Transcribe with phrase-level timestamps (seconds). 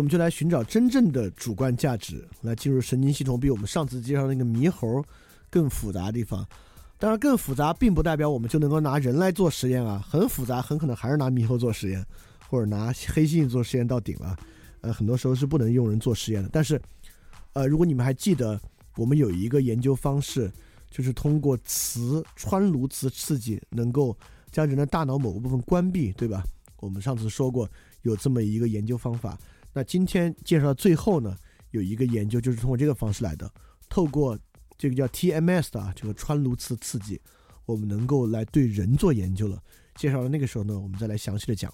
[0.00, 5.04] 我们就来寻找真正的主观价值，来进入神经系统比我们上次介绍那个猕猴
[5.50, 6.42] 更复杂的地方。
[6.96, 12.02] 当然，更复杂并不代表我们就能够拿人来做实验啊，很复杂，很可能还是拿猕猴做实验，
[12.48, 14.34] 或者拿黑猩猩做实验到顶了。
[14.80, 16.48] 呃，很多时候是不能用人做实验的。
[16.50, 16.80] 但是，
[17.52, 18.58] 呃，如果你们还记得，
[18.96, 20.50] 我们有一个研究方式，
[20.90, 24.16] 就是通过磁穿颅磁刺激，能够
[24.50, 26.42] 将人的大脑某个部分关闭，对吧？
[26.78, 27.68] 我们上次说过
[28.00, 29.38] 有这么一个研究方法。
[29.72, 31.36] 那今天介绍到最后呢，
[31.70, 33.50] 有一个研究就是通过这个方式来的，
[33.88, 34.38] 透过
[34.76, 37.20] 这个叫 TMS 的啊，这个穿颅磁刺激，
[37.66, 39.62] 我们能够来对人做研究了。
[39.94, 41.72] 介绍到那个时候呢，我们再来详细的讲。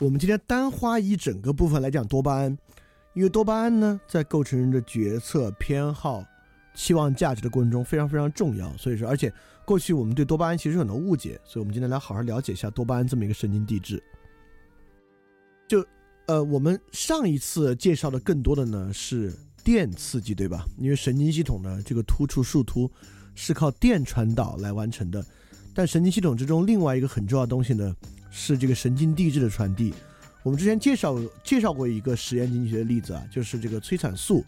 [0.00, 2.56] 我们今天单花一整个部分来讲多巴胺，
[3.14, 6.24] 因为多巴胺呢，在构成人的决策、偏好、
[6.74, 8.72] 期望价值的过程中非常非常重要。
[8.76, 9.32] 所以说，而且
[9.64, 14.00] 过去我们对多巴胺其实有很多误解，所以我们今天来好好了解一下多巴胺这么一个神经递质。
[15.66, 15.84] 就
[16.28, 19.34] 呃，我们上一次介绍的更多的呢是
[19.64, 20.66] 电刺激，对吧？
[20.76, 22.90] 因为神经系统呢，这个突触树突
[23.34, 25.24] 是靠电传导来完成的，
[25.72, 27.96] 但神经系统之中另外一个很重要的东西呢。
[28.30, 29.94] 是这个神经递质的传递。
[30.42, 34.44] 我们之前介绍介绍过一个实验经济学的例子啊，就是这个催产素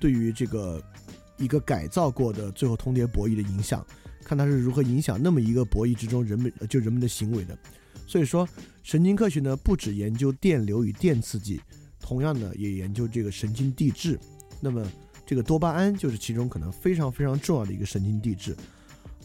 [0.00, 0.82] 对于这个
[1.36, 3.86] 一个改造过的最后通牒博弈的影响，
[4.24, 7.56] 看它是如何影响那么一个博弈之中人们就人们的行为的。
[8.06, 8.48] 所以说，
[8.82, 11.60] 神经科学呢不只研究电流与电刺激，
[12.00, 14.18] 同样呢也研究这个神经递质。
[14.60, 14.86] 那么
[15.26, 18.56] 这个多巴胺就是其中可能非常非常重要的一个神经递质。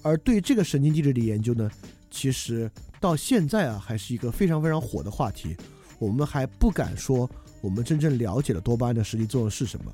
[0.01, 1.69] 而对这个神经递质的研究呢，
[2.09, 2.71] 其实。
[2.97, 5.55] 到现在啊，还是一个非常非常火的话题。
[5.99, 7.29] 我们还不敢说
[7.61, 9.93] 我们真正了解了多巴胺的实际作用是什么。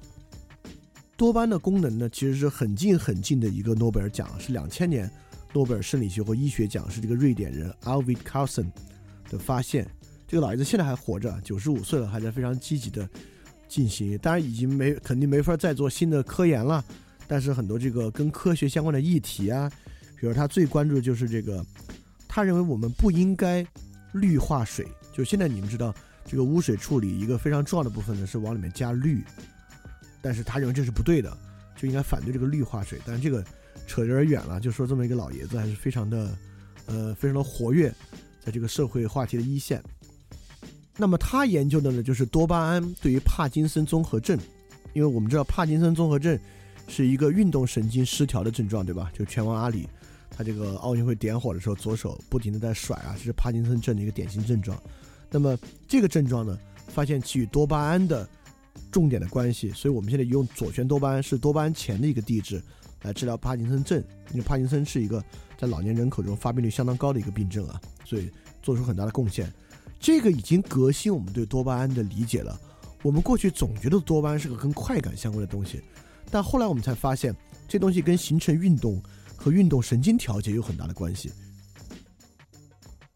[1.17, 5.11] 多巴胺的功能呢，其实是很近很近的一个诺贝尔奖，是两千年
[5.51, 8.71] 诺贝尔生理学或医学奖，是这个瑞典人 Alvid Carlson
[9.31, 9.87] 的发现。
[10.27, 13.09] 这个老爷子现在还活着，九十五岁了，还在非常积极的
[13.67, 14.17] 进行。
[14.19, 16.83] 当然已经没肯定没法再做新的科研了，
[17.27, 19.71] 但是很多这个跟科学相关的议题啊，
[20.19, 21.65] 比如他最关注的就是这个。
[22.33, 23.61] 他认为我们不应该
[24.13, 25.93] 氯化水，就现在你们知道
[26.23, 29.21] 这个污水处理一个非常重要的部分呢是往里面加氯，
[30.21, 31.37] 但是他认为这是不对的，
[31.75, 32.97] 就应该反对这个氯化水。
[33.05, 33.43] 但是这个
[33.85, 36.37] 扯有点远了，就说这么一个老爷子还是非常的，
[36.85, 37.93] 呃，非常的活跃，
[38.43, 39.81] 在这个社会话题的一线。
[40.97, 44.37] 那么他研究的呢就是多巴胺对于帕金森综合症，
[44.93, 46.37] 因为我们知道帕金森综合症
[46.87, 49.09] 是一个运动神经失调的症状，对吧？
[49.13, 49.87] 就拳王阿里。
[50.29, 54.81] 他这个奥运会点火的时候，左手不停的在甩啊，这是帕金森症的一个典型症状。
[55.29, 58.27] 那么这个症状呢，发现其与多巴胺的
[58.91, 62.61] 重点的关系，所以我们现在用左旋多巴胺是多巴胺前的一个地质
[63.01, 64.03] 来治疗帕金森症。
[64.31, 65.23] 因为帕金森是一个
[65.57, 68.29] 在老年人口中发病率相当高的一个病症啊，所以
[68.61, 69.51] 做出很大的贡献。
[69.99, 72.59] 这个已经革新我们对多巴胺的理解了。
[73.03, 75.81] 我们过去总觉得多巴胺是个跟快感相关的东西，
[76.29, 77.35] 但后来我们才发现，
[77.67, 79.01] 这东西跟形成运动。
[79.43, 81.31] 和运动神经调节有很大的关系。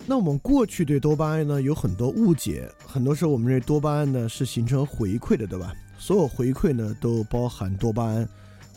[0.07, 5.71] 那我们过去对多巴胺呢有很多误解，很多时候我们认为多巴胺呢是形成回馈的，对吧？
[5.99, 8.27] 所有回馈呢都包含多巴胺。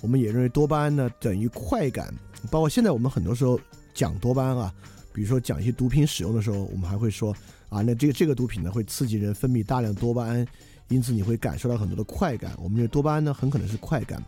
[0.01, 2.13] 我们也认为多巴胺呢等于快感，
[2.51, 3.59] 包括现在我们很多时候
[3.95, 4.75] 讲多巴胺啊，
[5.13, 7.35] 比如说讲一些毒品使用的时候，我们还会说
[7.69, 10.47] 啊，那这个这个毒品呢会刺激人分泌大量多巴胺，
[10.89, 12.53] 因此你会感受到很多的快感。
[12.59, 14.23] 我们认为多巴胺呢很可能是快感。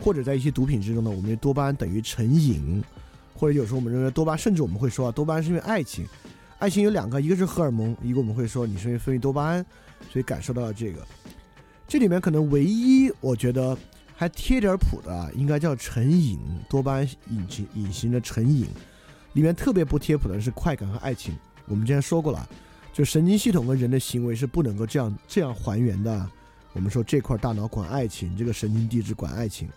[0.00, 2.82] 或者在一些毒品之中呢，我们认为多巴胺等于成瘾，
[3.32, 6.04] 或者有时候我们认为多巴，甚至我们会说啊，多巴胺是因为爱情，
[6.58, 9.64] 爱情有两个，一个是荷尔蒙，一个我们会说你是因为分泌多巴胺，
[10.10, 11.06] 所以感受到了这个。
[11.86, 13.78] 这里面可能唯一我觉得
[14.14, 16.38] 还贴点谱的，应该叫成瘾，
[16.68, 18.66] 多巴胺隐形隐形的成瘾，
[19.32, 21.34] 里面特别不贴谱的是快感和爱情。
[21.66, 22.48] 我们之前说过了，
[22.92, 26.30] 就神经系统跟人的行为是不能够这样这样还原的。
[26.72, 29.68] 我们说这块大脑管爱情，这个神经递质管爱情。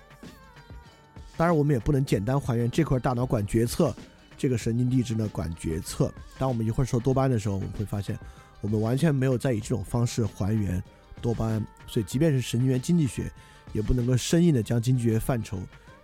[1.35, 3.95] 当然，我们也不能简单还原这块大脑管决策，
[4.35, 6.11] 这个神经递质呢管决策。
[6.39, 8.17] 当我们一会儿说多巴胺的时候，我们会发现，
[8.61, 10.83] 我们完全没有在以这种方式还原
[11.21, 11.63] 多巴胺。
[11.85, 13.31] 所以，即便是神经元经济学，
[13.73, 15.59] 也不能够生硬的将经济学范畴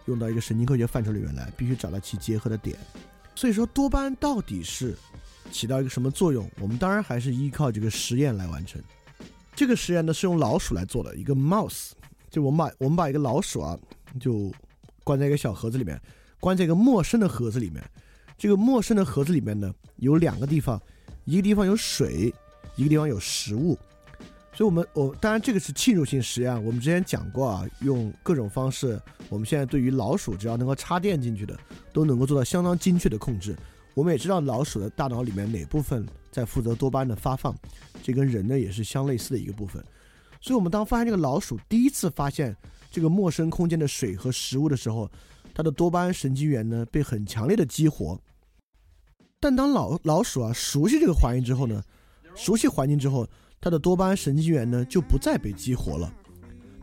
[0.06, 2.78] 用到一个神经科学范畴里面来，必须找到其结合的点。
[3.36, 4.96] 所以说，多巴胺到底是
[5.52, 6.50] 起到一个什么作用？
[6.60, 8.82] 我们当然还是依靠这个实验来完成。
[9.56, 11.92] 这个实验呢是用老鼠来做的，一个 mouse，
[12.30, 13.78] 就我们把我们把一个老鼠啊，
[14.20, 14.52] 就。
[15.06, 16.02] 关在一个小盒子里面，
[16.40, 17.84] 关在一个陌生的盒子里面。
[18.38, 20.82] 这个陌生的盒子里面呢，有两个地方，
[21.26, 22.34] 一个地方有水，
[22.78, 23.78] 一个地方有食物。
[24.56, 26.64] 所以，我们我当然这个是侵入性实验。
[26.64, 31.58] 我们之前讲过啊，用各种方式，我们现在对于老鼠只要能够插电进去的，
[31.92, 33.56] 都能够做到相当精确的控制。
[33.96, 37.56] 我们也知道老鼠的大脑里面哪部分在负责多巴胺的发放，
[38.04, 39.84] 这跟人呢也是相类似的一个部分。
[40.40, 42.56] 所以我们当发现这个老鼠第一次发现
[42.92, 45.10] 这个陌生空间的水和食物的时候，
[45.54, 48.20] 它的多巴胺神经元呢被很强烈的激活。
[49.40, 51.82] 但当老老鼠啊熟悉这个环境之后呢，
[52.36, 53.28] 熟悉环境之后，
[53.64, 56.14] 它的多巴胺神经元呢就不再被激活了。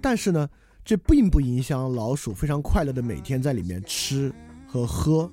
[0.01, 0.49] 但是呢，
[0.83, 4.33] 这并不影响老鼠非常快乐的每天在里面吃
[4.67, 5.31] 和喝。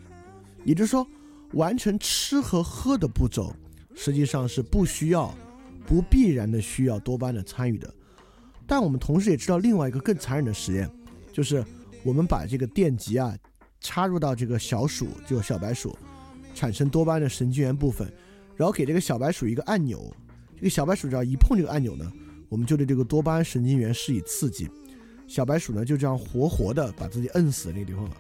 [0.66, 1.08] 也就是说，
[1.54, 3.56] 完成吃和喝的步骤，
[3.96, 5.34] 实际上是不需要、
[5.86, 7.94] 不必然的需要多巴胺的参与的。
[8.66, 10.92] 但我们同时也知道另外一个更残忍的实验，
[11.32, 11.64] 就是
[12.04, 13.34] 我们把这个电极啊
[13.80, 15.98] 插入到这个小鼠，就小白鼠
[16.54, 18.12] 产生多巴胺的神经元部分，
[18.58, 20.14] 然后给这个小白鼠一个按钮，
[20.58, 22.12] 这个小白鼠只要一碰这个按钮呢，
[22.50, 24.70] 我们就对这个多巴胺神经元施以刺激，
[25.28, 28.18] 小白鼠呢就这样活活的把自己摁死那个地方了。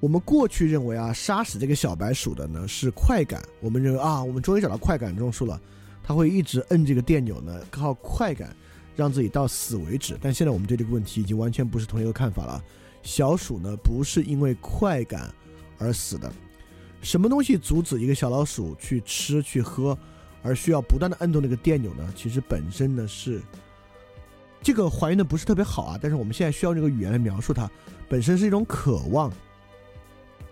[0.00, 5.60] 我们过去认为啊，杀死这个小白鼠的呢是快感，我们认为啊，我们终于找到快感中枢了，
[6.02, 8.56] 它会一直摁这个电钮呢，靠快感。
[8.96, 12.62] 让自己到死为止，但现在我们对这个问题已经完全不是同一个看法了。
[13.02, 15.32] 小鼠呢，不是因为快感
[15.78, 16.30] 而死的。
[17.00, 19.96] 什么东西阻止一个小老鼠去吃去喝，
[20.42, 22.12] 而需要不断的摁动那个电钮呢？
[22.16, 23.40] 其实本身呢是
[24.62, 25.98] 这个还原的不是特别好啊。
[26.00, 27.70] 但是我们现在需要这个语言来描述它，
[28.08, 29.32] 本身是一种渴望。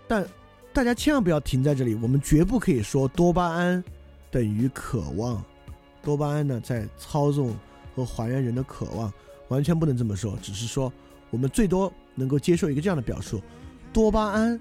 [0.07, 0.27] 但
[0.73, 3.83] 大家千万不要停在这里，我们绝不可以说多巴胺
[4.29, 5.43] 等于渴望。
[6.01, 7.55] 多巴胺呢，在操纵。
[7.95, 9.11] 和还原人的渴望，
[9.49, 10.37] 完全不能这么说。
[10.41, 10.93] 只是说，
[11.31, 13.41] 我们最多能够接受一个这样的表述：
[13.91, 14.57] 多巴胺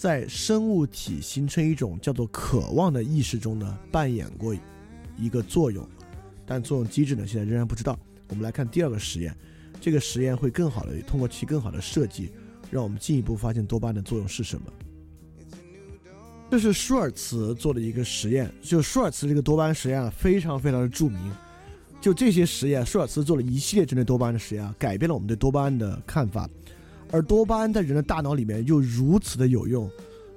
[0.00, 4.56] 在生物体形成一种叫做渴望的意识中呢，扮演过
[5.18, 5.86] 一个作用。
[6.46, 7.98] 但作用机制呢，现在仍然不知道。
[8.28, 9.36] 我们来看第二个实验，
[9.78, 12.30] 这个实验会更好的通过其更好的设计，
[12.70, 14.72] 让我们进一步发现多巴胺的作用是什么。
[16.50, 21.20] 这是舒尔茨做的一个实验，就舒尔茨这个多巴胺实验啊，非常非常的著名。
[22.00, 26.48] 就这些实验，舒尔茨做了一系列针对多巴胺的实验，改变了我们对多巴胺的看法。
[27.12, 29.90] 而多巴胺在人的大脑里面又如此的有用，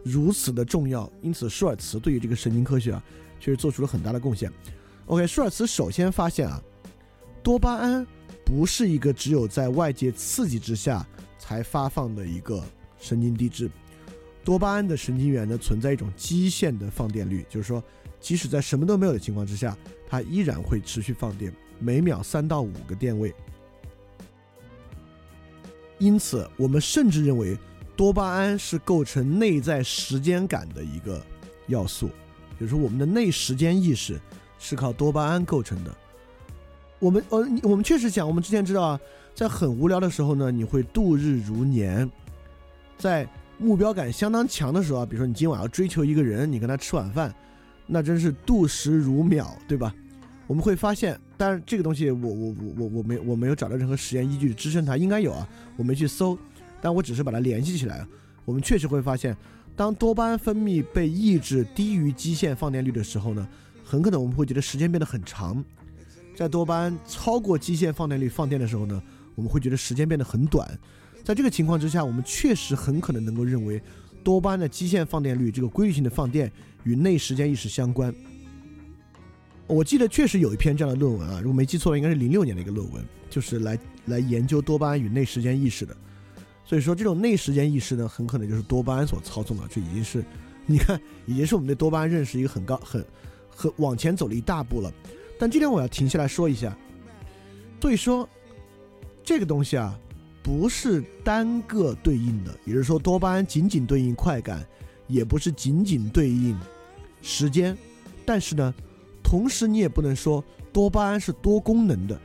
[0.04, 3.04] 如此的重要，因此舒尔茨对于这个神经科学啊，
[3.40, 4.52] 确实做出了很大的贡献。
[5.06, 6.62] OK，舒尔茨首先发现啊，
[7.42, 8.06] 多巴胺
[8.46, 11.06] 不是一个只有在外界刺激之下
[11.38, 12.64] 才发放的一个
[12.98, 13.70] 神经递质，
[14.44, 17.84] 多巴胺的神经元呢存在一种基线的放电率，就是说。
[18.24, 19.78] 即使在什么都没有的情况之下，
[20.08, 23.36] 它依然会持续放电，每秒三到五个电位。
[26.04, 27.58] 因此，我们甚至认为
[27.96, 31.26] 多巴胺是构成内在时间感的一个
[31.68, 32.10] 要素，
[32.60, 34.20] 就是说我们的内时间意识
[34.60, 35.96] 是靠多巴胺构成的。
[37.00, 39.00] 我们呃，我们确实讲，我们之前知道啊，
[39.34, 42.06] 在很无聊的时候呢，你会度日如年；
[42.98, 43.26] 在
[43.58, 47.34] 目标感相当强的时候啊，比如说你今晚要追求一个人，你跟他吃晚饭。
[47.88, 49.96] 那真是度时如秒，对吧？
[50.48, 56.38] 我们会发现，当然这个东西我我我我我没我没有找到任何实验依据支撑它，应该有啊，我没去搜，
[56.82, 58.06] 但我只是把它联系起来。
[58.46, 59.36] 我们确实会发现，
[59.76, 63.48] 当多巴胺分泌被抑制低于基线放电率的时候呢，
[63.84, 65.64] 很可能我们会觉得时间变得很长；
[66.36, 69.02] 在多巴胺超过基线放电率放电的时候呢，
[69.36, 70.68] 我们会觉得时间变得很短。
[71.24, 73.82] 在这个情况之下，我们确实很可能能够认为。
[74.24, 76.50] 多巴胺的基线放电率，这个规律性的放电
[76.86, 78.16] 与内时间意识相关。
[79.68, 85.96] 我记得确实有一篇这样的论文啊，如果没记错，应该是零六年的一个论文，就是来来研究多巴胺与内时间意识的。
[86.66, 89.64] 所以说，这种内时间意识呢，很可能就是多巴胺所操纵的。
[89.70, 90.24] 这已经是，
[90.66, 93.06] 你看，已经是我们对多巴胺认识一个很高、很、
[93.50, 94.92] 很往前走了一大步了。
[95.40, 96.78] 但今天我要停下来说一下，
[97.82, 98.28] 所以说
[99.24, 99.98] 这个东西啊。
[100.46, 104.62] 不是单个对应的，也就是说，多巴胺仅仅对应快感，
[105.08, 106.60] 也不是仅仅对应
[107.22, 107.78] 时间。
[108.26, 108.76] 但是呢，
[109.34, 112.22] 同时你也不能说多巴胺是多功能的。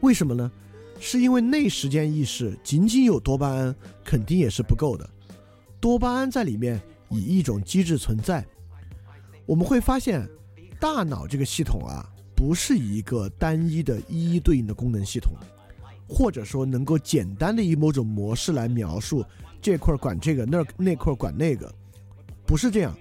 [0.00, 0.52] 为什么呢？
[1.00, 5.08] 是因为内时间意识仅仅有多巴胺肯定也是不够的，
[5.80, 6.78] 多巴胺在里面
[7.08, 8.44] 以一种机制存在。
[9.46, 10.28] 我们会发现，
[10.78, 15.32] 大脑这个系统啊，不是一个单一的一一对应的功能系统。
[16.06, 19.24] 或者说能够简单的以某种模式来描述
[19.62, 21.74] 这块管这个，那那块管那个，
[22.44, 22.94] 不是这样。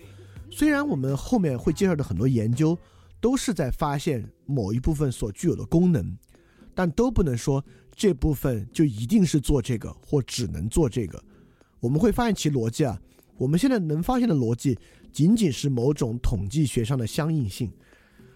[0.51, 2.77] 虽然我们后面会介绍的很多研究
[3.21, 6.17] 都是在发现某一部分所具有的功能，
[6.73, 7.63] 但都不能说
[7.95, 11.23] 这部分就一定是做这个或只能做这个。
[11.79, 12.99] 我们会发现其逻辑啊，
[13.37, 14.77] 我们现在能发现的逻辑
[15.11, 17.71] 仅仅是某种统计学上的相应性。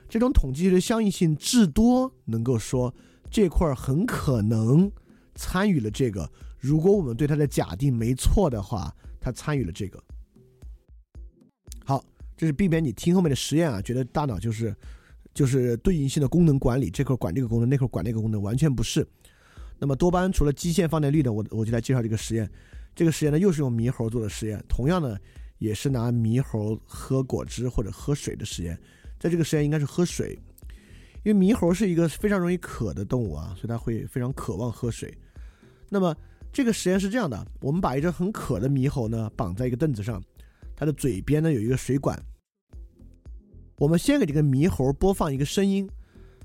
[0.08, 2.93] 这种统计学的相应性至多能够说。
[3.32, 4.91] 这块很可能
[5.34, 6.32] 参与了这个。
[6.60, 10.00] 如果我们对它的假定没错的话，它参与了这个。
[12.43, 14.75] 就，是避免你听后面的实验啊，觉得大脑就是
[15.33, 19.07] 就是对应性的功能管理，这块管这个功能，那块管那个功能，完全不是。
[19.79, 22.50] 那么多巴胺除了基线放电率的，我我就来介绍这个实验。
[22.93, 25.17] 这个实验呢，又是用猕猴做的实验，同样呢，
[25.57, 28.77] 也是拿猕猴喝果汁或者喝水的实验。
[29.19, 30.38] 在这个实验应该是喝水，
[31.23, 35.17] 因为猕猴是一个非常容易渴的动物啊，所以它会非常渴望喝水。
[35.89, 36.15] 那么
[36.51, 40.21] 这个实验是这样的：我们把一只很渴的猕猴呢绑在一个凳子上，
[40.75, 42.21] 它的嘴边呢有一个水管。
[43.77, 45.89] 我们先给这个猕猴播放一个声音。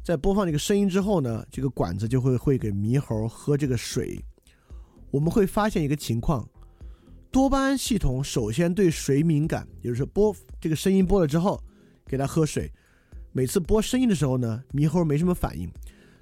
[0.02, 4.18] 在播放这个声音之后呢，这个管子就会会给猕猴喝这个水。
[5.11, 6.49] 我们会发现一个情况：
[7.30, 11.62] 多巴胺系统首先对水敏感，也就是播这个声音播了之后，
[12.06, 12.73] 给它喝水。
[13.32, 15.68] 每次播声音的时候呢，猕猴没什么反应；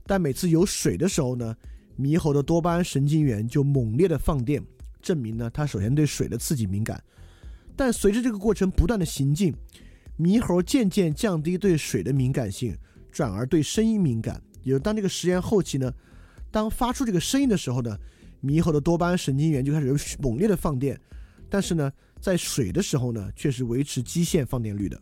[0.04, 1.54] 但每次有水的时候呢，
[1.96, 4.60] 猕猴的多巴胺神经元就猛烈的放电，
[5.00, 7.00] 证明呢它首先对水的刺激敏感。
[7.76, 9.54] 但随着这个过程不断的行进，
[10.18, 12.76] 猕猴渐渐降低对水的敏感性。
[13.12, 15.90] 转而对声音敏感，也就当这个实验后期呢，
[16.50, 17.96] 当发出这个声音的时候呢，
[18.42, 21.00] 猕猴的多巴胺神经元就开始猛烈的放电，
[21.48, 25.00] 但是呢，在水的时候呢，却是维持基线放电率的。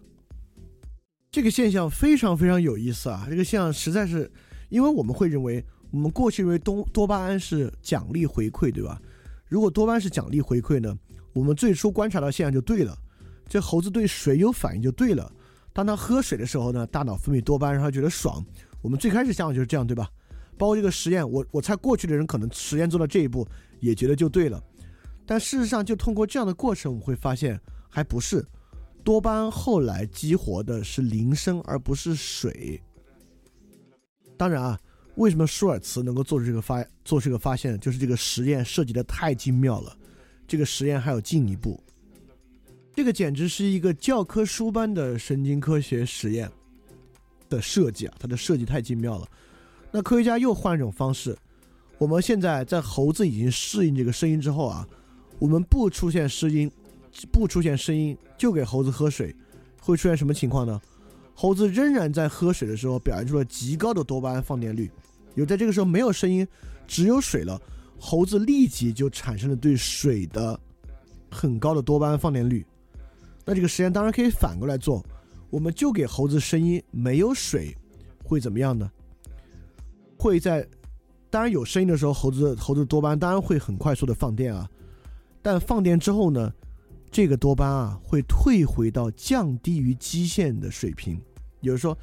[1.33, 3.27] 这个现象非常非常有意思啊！
[3.29, 4.31] 这个现象实在是，
[4.69, 9.03] 因为我们会认为，我们过去认为多多巴胺是奖励回馈，对吧？
[9.49, 10.97] 如果多巴胺是奖励回馈呢，
[11.33, 12.97] 我们最初观察到现象就对了，
[13.49, 15.31] 这猴子对水有反应就对了。
[15.73, 18.45] 当他喝水的时候呢，大脑分泌多巴胺，让他觉得爽。
[18.81, 20.09] 我们最开始想法就是这样，对吧？
[20.57, 23.47] 包括这个实验，我我猜过去的人可能实验做到这一步
[23.81, 24.63] 也觉得就对了。
[25.27, 28.45] 但事实上，就通过这样的过程，我们会发现还不是
[29.03, 32.81] 多巴胺后来激活的是铃声，而不是水。
[34.37, 34.79] 当然啊，
[35.17, 39.97] 为什么舒尔茨能够做出这个发做出这个发现，就是这个实验设计的太精妙了。
[40.47, 41.83] 这个实验还有进一步。
[42.97, 46.49] 这个简直是一个教科书般的神经科学实验
[47.49, 48.15] 的设计啊！
[48.21, 49.29] 它的设计太精妙了。
[49.91, 51.37] 那科学家又换一种方式，
[51.99, 54.89] 我们现在在猴子已经适应这个声音之后啊，
[55.41, 56.71] 我们不出现声音，
[57.33, 59.35] 不出现声音，就给猴子喝水，
[59.81, 60.81] 会出现什么情况呢？
[61.35, 64.89] 猴子仍然在喝水的时候表现出了极高的多巴胺放电率。
[65.35, 66.47] 有在这个时候没有声音，
[66.87, 67.61] 只有水了，
[67.99, 70.59] 猴子立即就产生了对水的
[71.29, 72.65] 很高的多巴胺放电率。
[73.45, 75.05] 那这个实验当然可以反过来做，
[75.51, 77.77] 我们就给猴子声音，没有水，
[78.25, 78.91] 会怎么样呢？
[80.19, 80.67] 会在
[81.29, 84.69] 当然有声音的时候，猴子猴子多巴胺当然会很快速的放电啊，
[85.43, 86.53] 但放电之后呢，
[87.11, 91.21] 这个多巴胺啊会退回到降低于基线的水平，
[91.61, 91.97] 也就是说，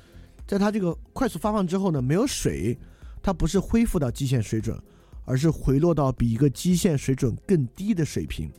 [0.46, 2.78] 在它这个快速发放之后呢，没有水，
[3.24, 4.80] 它不是恢复到基线水准，
[5.26, 8.52] 而是回落到比一个基线水准更低的水平。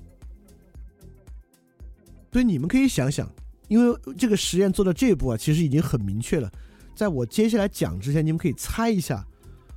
[2.32, 3.30] 所以你们可以想想，
[3.68, 6.50] 因为这个实验做到这一步啊，其实已经很明确了。
[6.96, 9.22] 在我接下来讲之前，你们可以猜一下，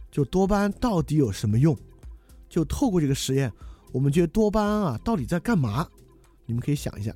[0.09, 1.77] 就多巴胺到底有什么用？
[2.47, 3.51] 就透过这个实验，
[3.91, 5.85] 我们觉得多巴胺啊到底在干嘛？
[6.45, 7.13] 你们可以想一下。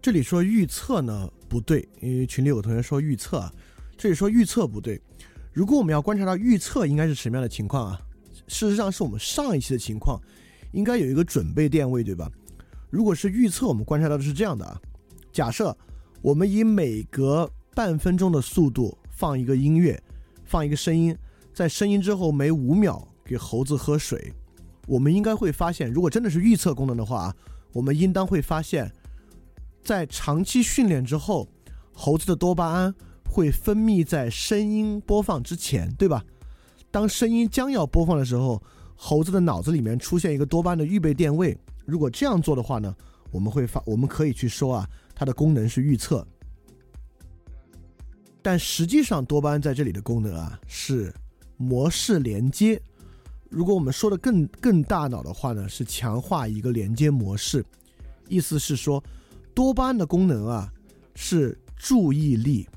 [0.00, 3.52] 这里说预测呢不对，因为群里有同学说预测啊。
[4.00, 4.98] 这里说预测不对，
[5.52, 8.00] 如果我们要观察到预测应该是什么样的情况啊？
[8.48, 10.18] 事实上是我们上一期的情况，
[10.72, 12.32] 应该有一个准备电位，对吧？
[12.88, 14.80] 如果是预测，我们观察到的是这样的啊：
[15.30, 15.76] 假设
[16.22, 20.02] 我们以每隔半分钟的速度放一个音乐，
[20.46, 21.14] 放一个声音，
[21.52, 24.32] 在声音之后每五秒给猴子喝水，
[24.86, 27.36] 我们应该会发现，如果真的是预测功能的话，
[27.74, 28.90] 我们应当会发现，
[29.84, 31.46] 在长期训练之后，
[31.92, 32.94] 猴子的多巴胺。
[33.30, 36.24] 会分泌在声音播放之前，对吧？
[36.90, 38.60] 当声音将要播放的时候，
[38.96, 41.56] 猴子的脑子里面出现一个多巴胺的预备电位。
[41.86, 42.92] 如果这样做的话呢，
[43.30, 46.26] 我们会发，我们可以去说啊，它的功能是预测。
[48.42, 51.14] 但实际上，多巴胺在这里的功能啊是
[51.56, 52.82] 模式连接。
[53.48, 57.64] 如果我们说的更更大脑的话呢，是强化一个连接模式。
[58.28, 59.02] 意思是说，
[59.54, 60.72] 多巴胺的功能啊
[61.14, 62.68] 是注意力。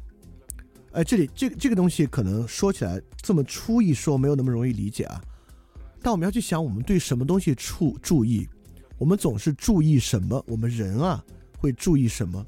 [0.94, 5.20] 哎，这里这个这个东西可能说起来这么粗一说没有那么容易理解啊，
[6.02, 8.48] 但我们要去想，我们对什么东西注注意，
[9.00, 10.44] 我们总是注意什么？
[10.48, 11.24] 我们人啊
[11.58, 12.46] 会注意什么？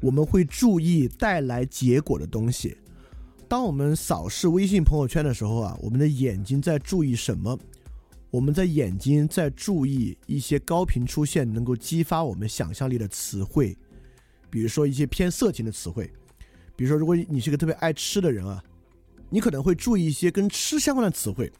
[0.00, 2.76] 我们会注意带来结果的东西。
[3.46, 7.58] 当我们扫视微信朋友圈的时候啊，我们的眼睛在注意什么？
[8.30, 13.76] 我们在眼睛在注意一些高频出现能够激发我们想象力的词汇，
[14.48, 16.10] 比如说一些偏色情的词汇。
[16.76, 18.62] 比如说，如果你是个特别爱吃的人啊，
[19.30, 21.52] 你可能会注意一些跟吃相关的词汇。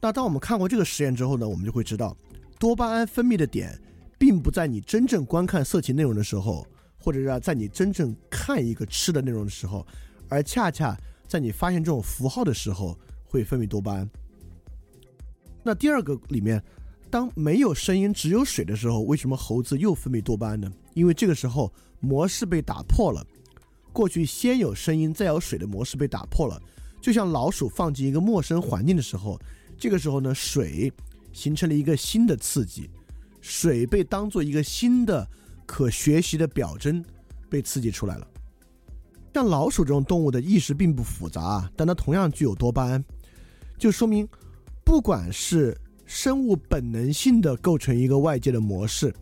[0.00, 2.16] 那当我们看过这个实验之后呢，我们就会知道，
[2.58, 3.76] 多巴胺分泌的点，
[4.18, 6.66] 并不在你真正观看色情内容的时候，
[6.98, 9.86] 或者是在你真正看一个吃的内容的时候，
[10.28, 10.96] 而恰恰
[11.26, 14.08] 在你发现这种符号的时候会分泌多巴胺。
[15.64, 16.62] 那第二个里面，
[17.10, 20.72] 当没有声音只有水的时候，为什么猴子又分泌多巴胺呢？
[20.94, 23.26] 因为这个时候模式被打破了，
[23.98, 26.62] 过去先有声音再有水的模式被打破了，
[27.00, 29.36] 就像老鼠放进一个陌生环境的时候。
[29.76, 30.92] 这个时候呢，水
[31.32, 32.88] 形成了一个新的刺激，
[33.40, 35.28] 水被当做一个新的
[35.66, 37.04] 可学习的表征
[37.50, 38.28] 被刺激出来了。
[39.34, 43.04] 像老鼠这种动物的意识并不复杂，但它同样具有多巴胺，
[43.76, 44.28] 就说明
[44.84, 45.76] 不管是
[46.06, 49.12] 生物本能性的构成一个外界的模式，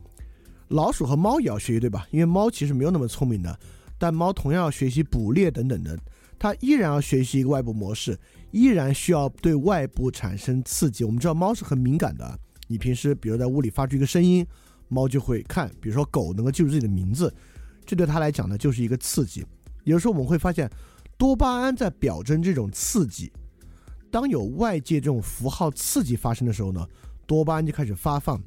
[0.68, 2.06] 老鼠和猫也要学习，对吧？
[2.10, 3.58] 因为猫其实没有那么聪明的，
[3.98, 5.98] 但猫同样要学习捕猎等等的，
[6.38, 8.18] 它依然要学习一个外部模式。
[8.52, 11.04] 依然需要对外部产生刺激。
[11.04, 12.38] 我们知道猫是很敏感的。
[12.68, 14.46] 你平时比如在屋里发出一个声音，
[14.88, 15.70] 猫就会看。
[15.80, 17.34] 比如说狗能够记住自己的名字，
[17.84, 19.44] 这对它来讲呢就是一个刺激。
[19.84, 20.70] 有时候我们会发现，
[21.18, 23.30] 多巴胺在表征这种刺激。
[24.10, 26.86] 当有外界这种符号刺激发生的时候呢，
[27.26, 28.40] 多巴胺就开始发放。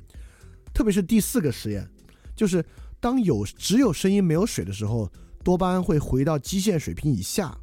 [0.73, 1.87] 特别是第四个实验，
[2.35, 2.65] 就是
[2.99, 5.11] 当有只有声音没有水的时候，
[5.49, 7.57] 多巴胺会回到基线水平以下。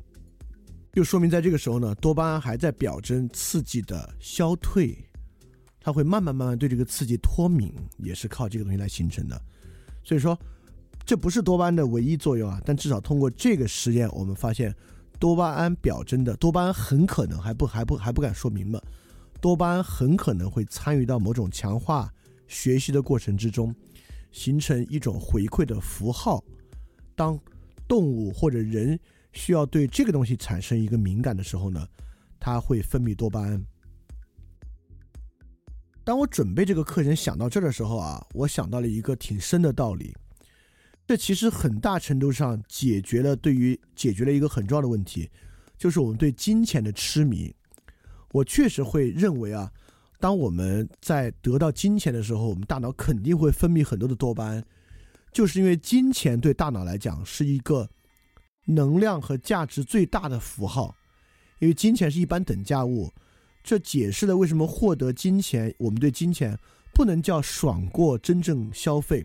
[0.92, 4.98] 就说明在这个时候呢，多巴胺还在表征刺激的消退，
[5.78, 9.40] 它会慢慢慢慢对这个刺激脱敏，也是靠这个东西来形成的。
[10.02, 10.36] 所以说，
[11.04, 14.74] 这不是多巴胺的唯一作用啊，但至少通过这个实验，我们发现
[15.20, 18.82] 多巴胺表征的多巴胺很可能还不还不还不敢说明嘛，
[19.40, 22.12] 多巴胺很可能会参与到某种强化
[22.48, 23.72] 学习的过程之中，
[24.32, 26.42] 形成一种回馈的符号。
[27.14, 27.38] 当
[27.88, 28.98] 动物或者人。
[29.32, 31.86] 需要对这个东西产生一个敏感的时候呢，
[32.40, 33.62] 它会分泌多巴胺。
[36.02, 40.16] 当我准备这个课程想到这儿的时候啊，我想到了一个挺深的道理。
[41.06, 45.28] 这其实很大程度上解决了对于解决了一个很重要的问题，
[45.76, 47.54] 就是我们对金钱的痴迷。
[48.32, 49.70] 我确实会认为啊，
[50.18, 54.64] 当我们在得到金钱的时候，我们大脑肯定会分泌很多的多巴胺，
[55.36, 57.90] 就是因为金钱对大脑来讲是一个。
[58.68, 60.96] 能量和价值最大的符号，
[61.60, 63.12] 因为金钱是一般等价物，
[63.62, 66.58] 这解释了为什么获得金钱，我们对金钱
[66.92, 69.24] 不能叫爽过真正消费，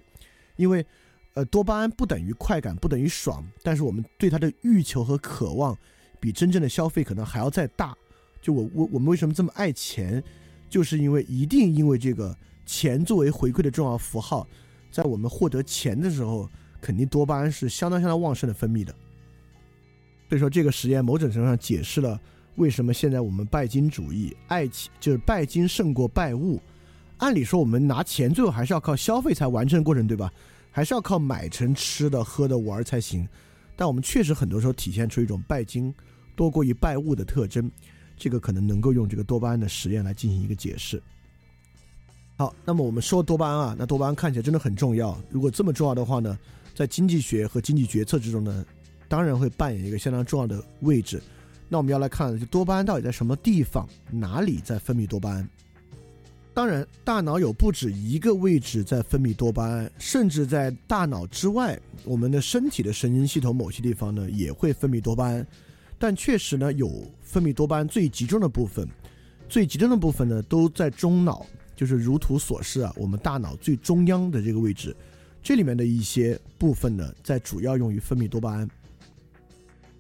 [0.57, 0.85] 因为，
[1.33, 5.75] 呃，多巴胺不等于快感，不等于爽，但是我们对它的欲求和渴望，
[6.19, 7.97] 比真正的消费可能还要再大。
[8.43, 10.23] 就我我我们为什么这么爱钱，
[10.69, 14.47] 就是因为一定因为这个钱作为回馈的重要符号，
[14.91, 16.49] 在我们获得钱的时候，
[16.81, 18.93] 肯定多巴胺是相当相当旺盛的分泌的。
[20.29, 22.19] 所以说，这个实验某种程度上解释了
[22.55, 26.61] 为什么现在我们拜金主义，爱情就是拜金胜过拜物。
[27.17, 30.31] 按理说，我们拿钱最后还是要靠消费才完成过程，对吧？
[30.71, 33.27] 还是要靠买成吃的、喝的、玩才行。
[33.75, 35.93] 但我们确实很多时候体现出一种拜金
[36.35, 37.69] 多过于拜物的特征。
[38.17, 41.01] 这个可能能够用这个多巴胺的实验来进行一个解释。
[42.41, 45.15] 好，那么我们说多巴胺啊，那多巴胺看起来真的很重要。
[45.29, 46.35] 如果这么重要的话呢，
[46.73, 48.65] 在经济学和经济决策之中呢？
[49.07, 51.21] 当然会扮演一个相当重要的位置。
[51.69, 55.47] 那我们要来看，就多巴胺到底在什么地方、哪里在分泌多巴胺？
[56.51, 65.45] 当然，大脑有不止一个位置在分泌多巴胺，甚至在大脑之外，我们的身体的神经系统某些地方呢也会分泌多巴胺。
[65.99, 68.89] 但确实呢，有分泌多巴胺最集中的部分，
[69.47, 71.45] 最集中的部分呢都在中脑，
[71.81, 74.95] 就是如图所示啊，我们大脑最中央的这个位置，
[75.41, 78.69] 这里面的一些部分呢，在主要用于分泌多巴胺。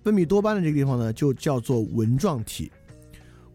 [0.03, 2.71] 分泌多巴胺的这个地方呢，就叫做纹状体。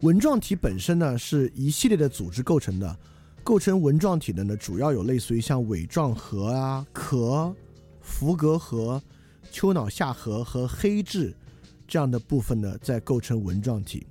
[0.00, 2.98] 纹状体本身呢，是一系列的组织构成的。
[3.44, 7.54] 构成纹状体的呢，主要有类似于像尾状核啊、壳、
[8.00, 9.00] 伏隔核、
[9.52, 11.32] 丘脑下核和黑质
[11.86, 14.04] 这样的部分呢，在构成纹状体。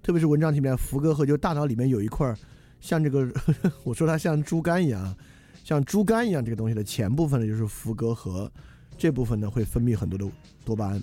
[0.00, 2.32] 特别是纹状体里面，伏隔核就大脑里面有一块
[2.80, 3.28] 像这个，
[3.84, 5.16] 我说它像猪肝一样，
[5.64, 8.50] 像猪肝一样这个东西的前部分呢，就是伏隔核，
[8.96, 10.26] 这部分呢会分泌很多的
[10.64, 11.02] 多巴胺。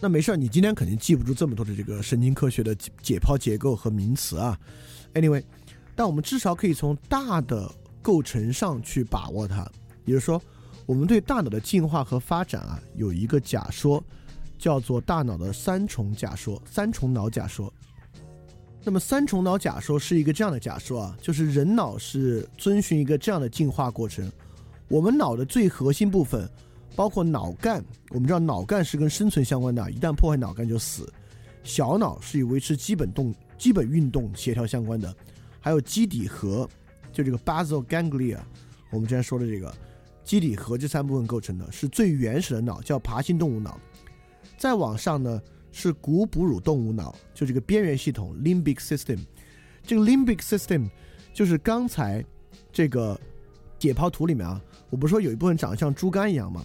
[0.00, 4.58] 那没事儿，你今天肯定记不住这么多的这个神经科学的解剖结构和名词啊。
[5.14, 5.42] Anyway，
[5.94, 9.66] 但我们至少可以从大的构成上去把握它。
[10.04, 10.42] 也就是说，
[10.84, 14.02] 我们对大脑的进化和发展啊，有一个假说，
[14.58, 17.72] 叫做大脑的三重假说、三重脑假说。
[18.84, 24.30] 那么三重脑假说是一个这样的假说啊，就是人脑是遵循一个这样的进化过程，
[24.88, 26.48] 我们脑的最核心部分。
[26.96, 31.12] 包括脑干，我们知道脑干是跟生存相关的，一旦破坏脑干就死。
[31.64, 35.12] 小脑是以维持基本动基本运动协调相关的，
[35.58, 36.70] 还有基底核，
[37.12, 38.38] 就这个 basal ganglia，
[38.92, 39.74] 我们之前说的这个
[40.22, 43.76] 基底核这三部分构成的，是最原始的脑，叫爬行动物脑。
[44.56, 45.42] 再往上呢
[45.76, 49.18] 是古哺乳动物脑，就这个边缘系统 limbic system。
[49.82, 50.88] 这个 limbic system
[51.34, 52.24] 就是刚才
[52.72, 53.20] 这个
[53.76, 56.64] 解剖图里面啊，我不是说有一部分长得像猪肝一样吗？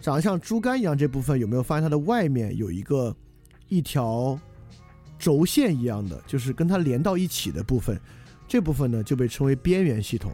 [0.00, 3.14] 长得像猪肝一样这部分有没有发现它的外面有一个
[3.68, 4.40] 一条
[5.18, 8.00] 轴线一样的，就是跟它连到一起的部分？
[8.48, 10.32] 这部分呢就被称为边缘系统。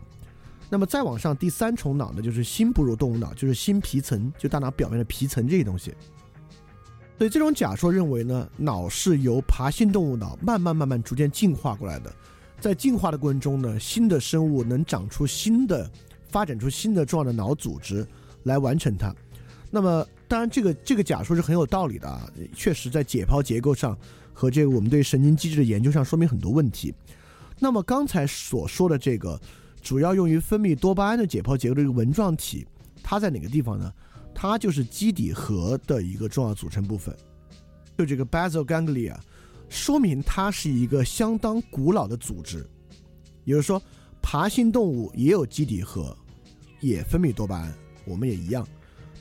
[0.70, 5.92] 那么再往上第三重脑呢，就是新哺乳动物脑，就是新皮层，就大脑表面的皮层这些东西。
[7.16, 12.12] 所以这种假说认为呢，脑是由爬行动物脑慢慢慢慢逐渐进化过来的，
[12.60, 15.88] 在进化的过程中呢，新的生物能长出新的、
[16.28, 18.06] 发展出新的重要的脑组织
[18.42, 19.14] 来完成它。
[19.70, 23.96] 那么，当然这个这个假说是很有道理的啊，确实在解剖结构上
[24.32, 26.92] 和这个我们对神经机制的研究上说明很多问题。
[27.60, 29.40] 那么刚才所说的这个
[29.80, 32.66] 主要用于分泌多巴胺的解剖结构的这个纹状体，
[33.04, 33.92] 它在哪个地方呢？
[34.34, 37.16] 它就是基底核的一个重要组成部分，
[37.96, 39.14] 就这个 basal ganglia，
[39.68, 42.66] 说明它是一个相当古老的组织。
[43.44, 43.80] 也就是说，
[44.20, 46.16] 爬行动物也有基底核，
[46.80, 48.66] 也分泌多巴胺，我们也一样。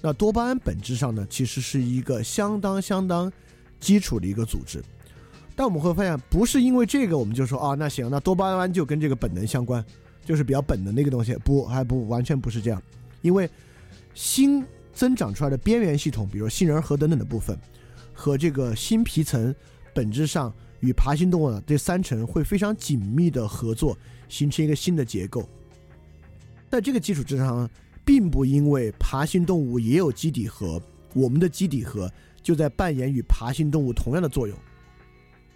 [0.01, 3.31] 那多巴胺本质上呢，其实是一个相当相当
[3.79, 4.83] 基础的一个组织。
[5.55, 9.85] 但我们会发现，不是因为这个我们就说啊，那行，那多巴胺就跟这个本能相关，
[10.25, 11.35] 就是比较本能的一个东西。
[11.43, 12.81] 不，还不完全不是这样，
[13.21, 13.49] 因为
[14.13, 14.65] 心。
[14.93, 17.57] 增长出来的边缘系统，比如杏仁核等等的部分，
[18.13, 19.53] 和这个新皮层
[19.93, 23.97] 本质上与爬行动物的这三层会非常紧密的合作，
[24.29, 25.49] 形成一个新的结构。
[26.69, 27.69] 在这个基础之上，
[28.05, 30.81] 并不因为爬行动物也有基底核，
[31.13, 34.57] 我们的基底核就在扮演与爬行动物同样的作用。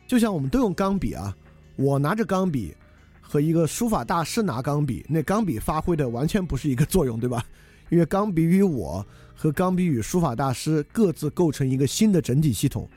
[0.07, 1.35] 就像我们都用钢笔啊，
[1.75, 2.73] 我拿着钢笔
[3.21, 7.45] 和一个书法大师拿钢笔，那钢笔发挥的完全不是一个作用，对吧？
[7.89, 9.05] 因为钢笔与我。
[9.39, 12.89] 和钢笔与书法大师各自构成一个新的整体系统，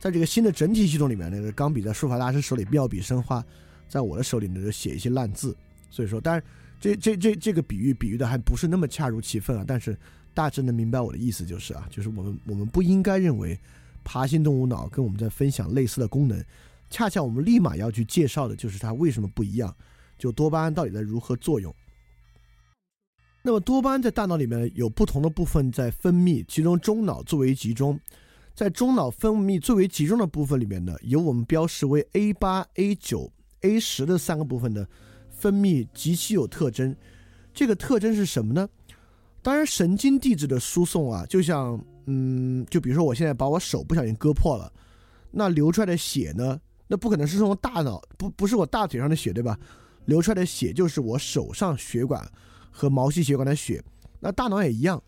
[0.00, 3.44] 在这个新的整体系统里面，那个钢笔在书法大师手里妙笔生花，
[3.90, 5.54] 在我的手里呢就写一些烂字。
[5.90, 6.42] 所以说，当然
[6.80, 9.94] 这这这这个比喻比喻的还不是那么恰如其分啊，但是
[10.32, 13.60] 大致能明白我的意思就是啊，就是我们我们不应该认为
[14.02, 16.42] 爬行动物脑跟我们在分享类似的功能，
[16.88, 19.76] 恰恰我们立马要去介绍的就是它为什么不一样，
[20.16, 21.74] 就多巴胺到底在如何作用。
[23.42, 27.98] 那么多巴胺在大脑里面有不同的部分在分泌，其中中脑最为集中。
[28.54, 34.86] 在中脑分泌最为集中的部分里面呢，有我们标识为 A 八、A 九、A 十的三个部分的
[35.30, 36.94] 分泌极其有特征。
[37.52, 38.68] 这个特征是什么呢？
[39.42, 44.72] 当然，神经递质的输送啊，就像嗯，就比如说我现在把我手不小心割破了，
[45.30, 49.58] 那流出来的血呢，那不可能是从大脑，不不是我大腿上的血，对吧？
[50.04, 52.24] 流出来的血就是我手上血管。
[52.72, 53.84] 和毛细血管的血，
[54.18, 55.00] 那大脑也一样，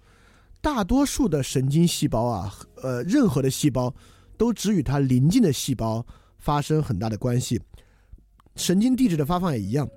[0.61, 3.92] 大多数的神经细胞啊，呃，任何的细胞
[4.37, 6.07] 都只与它邻近的细胞
[6.38, 7.61] 发生很大的关系。
[8.55, 9.88] 神经递质的发放也一样，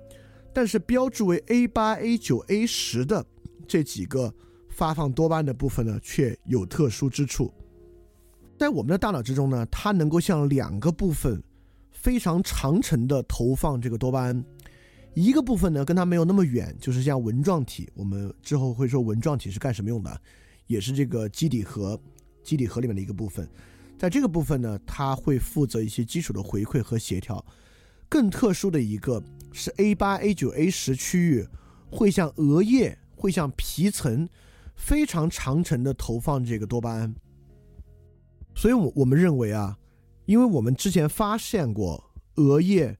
[0.52, 3.24] 但是标志为 A 八、A 九、A 十的
[3.68, 4.34] 这几个
[4.70, 7.52] 发放多巴胺的部分呢，却有特殊之处。
[8.58, 11.40] 在我们的大脑之中呢，它能够向两个部分
[11.92, 14.44] 非常长程的投放这个多巴胺。
[15.20, 17.90] 一个部分呢，跟它没有那么远，就是像纹状体。
[17.94, 20.20] 我们之后会说纹状体是干什么用的，
[20.68, 22.00] 也是这个基底核，
[22.44, 23.48] 基底核里面的一个部分。
[23.98, 27.44] 在这个部分呢，它会负责一些基础的回馈和协调。
[28.08, 29.20] 更特殊的一个
[29.52, 31.44] 是 A 八、A 九、A 十区域，
[31.90, 34.28] 会向额叶，会向皮层
[34.76, 37.12] 非常长程的投放这个多巴胺。
[38.54, 39.76] 所以，我我们认为啊，
[40.26, 42.96] 因为我们之前发现过额叶。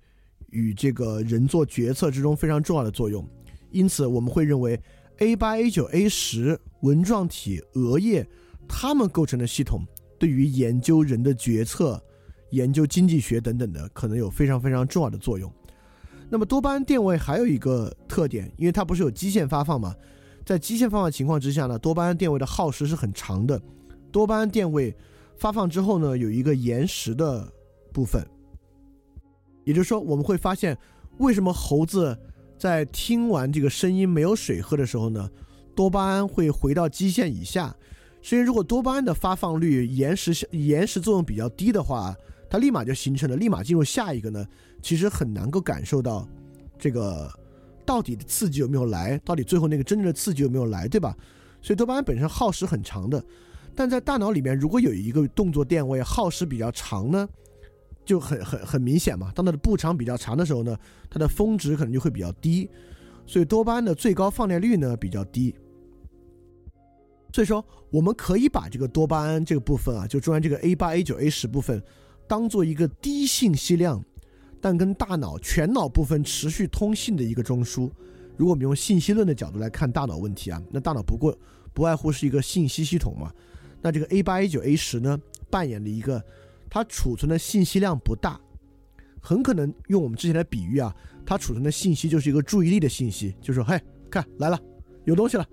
[0.50, 3.26] 与这个人做决策之中非常重要的作用，
[3.70, 4.80] 因此我们会认为
[5.18, 8.26] A 八、A 九、A 十纹状体、额叶，
[8.68, 9.84] 它们构成的系统
[10.18, 12.02] 对于研究人的决策、
[12.50, 15.52] 研究经济学等等的，可能有非常非常重要的作用。
[16.30, 19.94] 那么多巴胺电位还有一个特点，因为它不是有基线发放嘛？
[20.44, 23.60] 在基线发放情况之下呢，多巴胺电位的耗时是很长的。
[24.10, 24.94] 多巴胺电位
[25.36, 27.52] 发放之后呢，有一个延时的
[27.92, 28.26] 部分。
[29.68, 30.74] 也就是说，我们会发现，
[31.18, 32.18] 为什么猴子
[32.56, 35.28] 在听完这个声音没有水喝的时候呢？
[35.74, 37.76] 多巴胺会回到基线以下。
[38.22, 42.16] 所以，如果多巴胺的发放率延时延时作用比较低的话，
[42.48, 44.42] 它立马就形成了，立马进入下一个呢？
[44.80, 46.26] 其实很难够感受到
[46.78, 47.30] 这个
[47.84, 51.14] 到底的刺激有没有来，到底最后那个真正的刺激有没有来，对吧？
[51.60, 53.22] 所以多巴胺本身耗时很长的，
[53.74, 57.28] 但在大脑里面，如果有一个动作电位耗时比较长呢？
[58.08, 59.30] 就很很很明显嘛。
[59.34, 60.74] 当它的步长比较长的时候呢，
[61.10, 62.66] 它的峰值可能就会比较低，
[63.26, 65.54] 所以多巴胺的最高放电率呢比较低。
[67.34, 71.80] 所以说，我们可以把这个多巴胺这个部分啊，就中间这个 A 八、A 九、A 十部分，
[72.26, 74.02] 当做一个低信息量，
[74.62, 77.90] 但跟大脑全脑部分持续通信的一个中枢。
[78.38, 81.36] 如果我们用信息论的角度来看大脑问题啊，那大脑不过
[81.74, 83.30] 不外乎是一个信息系统嘛。
[83.82, 86.24] 那这个 A 八、A 九、A 十呢，扮演了一个
[86.70, 88.40] 它储存的信息量不大，
[89.20, 90.94] 很可能用我们之前的比喻啊，
[91.26, 94.60] 它储存的信息就是一个注意力的信息，就是嘿，看来了，
[95.04, 95.46] 有东西了。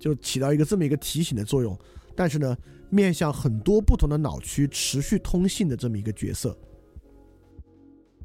[0.00, 1.78] 就起到一个这么一个提醒的作用，
[2.16, 2.56] 但是呢，
[2.90, 6.58] 面向很多不同的脑区持续通信的这么一个角色。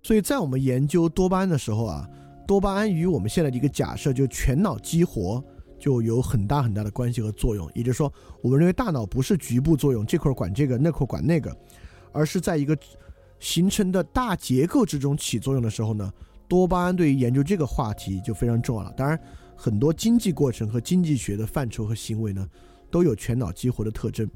[0.01, 2.09] 所以在我们研究多巴胺的时候啊，
[2.47, 5.43] 多巴胺与我们现在的一个假设，就全脑激活，
[5.77, 7.69] 就有很大很大的关系和作用。
[7.75, 11.55] 也就是说，我们认为大脑不是局部作用，这块管这个，那块管那个，
[12.11, 12.77] 而是在一个
[13.39, 16.11] 形成的大结构之中起作用的时候呢，
[16.47, 18.93] 多巴胺对于研究这个话题就非常重要了。
[18.97, 19.19] 当然。
[19.59, 22.47] 很多经济过程和经济学的范畴和行为呢，
[22.91, 24.29] 都有全脑激活的特征。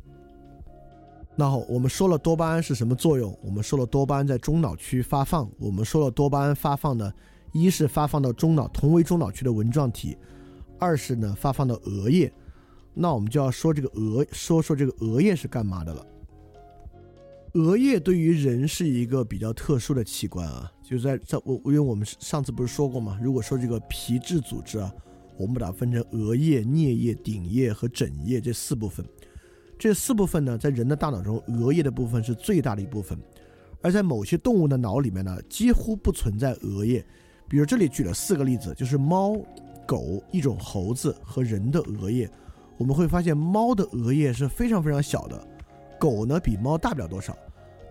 [1.35, 7.13] 那好我们说了多巴胺是什么作用，我们说了多巴胺在中脑区发放，我们说了多巴胺发放的，
[7.51, 10.17] 一是发放到中脑同为中脑区的纹状体，
[10.79, 12.33] 二是呢发放到额叶。
[12.95, 16.03] 那我们就要说这个额，说说这个额叶是干嘛的了。
[17.53, 23.19] 额叶对于人是一个比较特殊的器官啊，就在在我因为我们上次不是说过吗？
[23.21, 24.91] 如果说这个皮质组织啊。
[25.37, 29.03] 我们把它分成额叶、颞叶、顶叶和枕叶这四部分。
[29.79, 33.17] 这四部分呢，在人的大脑中，额叶的部分是最大的一部分。
[33.81, 37.03] 而在某些动物的脑里面呢，几乎不存在额叶。
[37.47, 39.35] 比如这里举了四个例子，就是猫、
[39.87, 42.29] 狗、一种猴子和人的额叶。
[42.77, 45.47] 我们会发现，猫的额叶是非常非常小的，
[46.01, 47.37] 狗呢比猫大不了多少，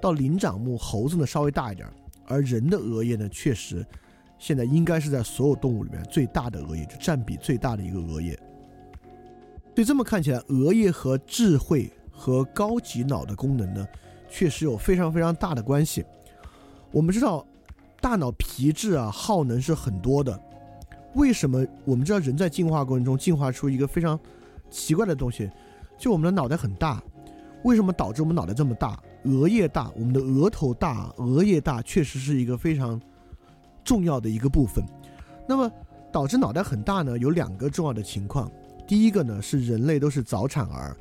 [0.03, 1.89] 到灵长目猴子呢稍微大一点，
[2.27, 3.87] 而人的额叶呢确实。
[4.37, 8.33] 现在应该是在所有动物里面最大的额叶，就占比最大的一个额叶。
[9.75, 13.87] 所以这么看起来，额叶和智慧和高级脑的功能呢，
[14.29, 16.05] 确实有非常非常大的关系。
[16.91, 17.47] 我们知道，
[18.01, 20.41] 大脑皮质啊耗能是很多的。
[21.15, 21.67] 为什么？
[21.85, 24.19] 我们知道人在进化过程中进化出一个非常
[24.71, 25.51] 奇怪的东西，
[25.99, 27.03] 就我们的脑袋很大。
[27.65, 28.99] 为什么导致我们脑袋这么大？
[29.25, 33.01] 额叶大，我们的额头大，额叶大，确实是一个非常。
[33.83, 34.85] 重要的一个部分，
[35.49, 35.69] 那么
[36.13, 37.19] 导致脑袋很大呢？
[37.19, 38.49] 有两个重要的情况。
[38.87, 40.95] 第一个呢是人类都是早产儿，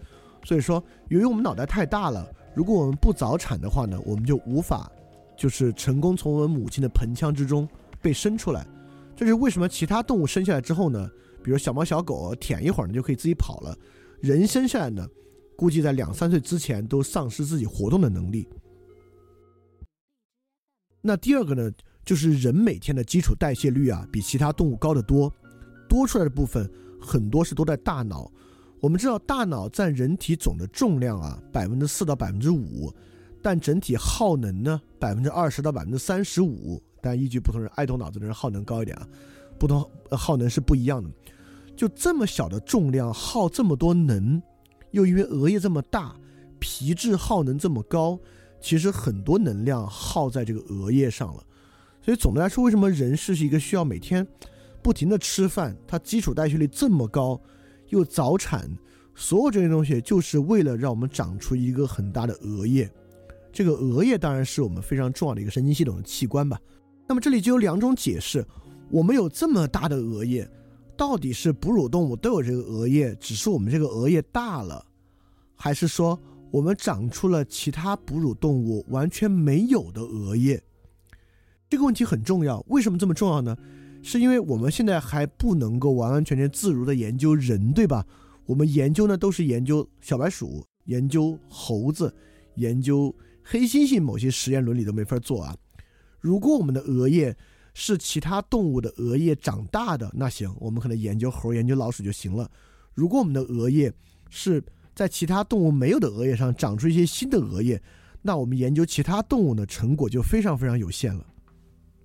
[0.45, 4.89] 所以说由于我们脑袋太大了，如果我们不早产的话呢，我们就无法
[5.35, 7.67] 就是成功从我们母亲的盆腔之中
[8.01, 8.65] 被生出来。
[9.15, 9.67] 这是为什么？
[9.67, 11.07] 其他动物生下来之后呢，
[11.43, 13.77] 比如小猫小狗舔一会儿呢就可以自己跑了，
[14.21, 15.05] 人生下来呢，
[15.59, 18.47] 估计在两三岁之前都丧失自己活动的能力。
[21.01, 21.69] 那第二个呢？
[22.05, 25.31] 就是人每天的基础代谢率啊，比其他动物高得多，
[25.89, 26.67] 多出来的部分
[26.99, 28.31] 很多是都在大脑。
[28.79, 32.91] 我们知道大脑占人体总的重量啊百分之四到百分之五，
[33.43, 36.81] 但整体耗能呢百分之二十到百分之三十五。
[37.01, 39.05] 但依据不同人爱动脑子的人耗能高一点啊，
[39.59, 41.09] 不同耗能是不一样的。
[41.75, 44.41] 就这么小的重量耗这么多能，
[44.91, 46.15] 又因为额叶这么大，
[46.59, 48.19] 皮质耗能这么高，
[48.61, 51.43] 其实很多能量耗在这个额叶上了。
[52.01, 54.25] 所以总的来说，为什么人是一个需要每天
[54.81, 57.39] 不停的吃饭，它基础代谢率这么高，
[57.89, 58.69] 又早产，
[59.13, 62.89] 所有这些东西就是为了让我们长出一个很大的额叶。
[63.51, 66.59] 这个额叶当然是我们非常重要的一个神经系统的器官吧。
[67.07, 68.45] 那么这里就有两种解释：
[68.89, 70.49] 我们有这么大的额叶，
[70.99, 74.85] 到底是哺乳动物都有这个额叶，只是我们这个额叶大了，
[75.55, 76.19] 还是说
[76.51, 80.61] 我们长出了其他哺乳动物完全没有的额叶？
[81.69, 83.57] 这个问题很重要，为什么这么重要呢？
[84.03, 88.05] 是因为我们现在还不能够完完全全自如的研究人，对吧？
[88.45, 92.13] 我们研究呢都是研究小白鼠、研究猴子、
[92.55, 95.55] 研究黑猩猩，某些实验伦理都没法做啊。
[96.19, 97.33] 如果我们的额叶
[97.81, 102.51] 是其他动物的额叶长大的，那行，我们可能研究猴、研究老鼠就行了。
[102.93, 103.89] 如果我们的额叶
[104.29, 104.61] 是
[104.93, 107.81] 在其他动物没有的额叶上长出一些新的额叶，
[108.21, 111.25] 那我们研究其他动物的成果就非常非常有限了。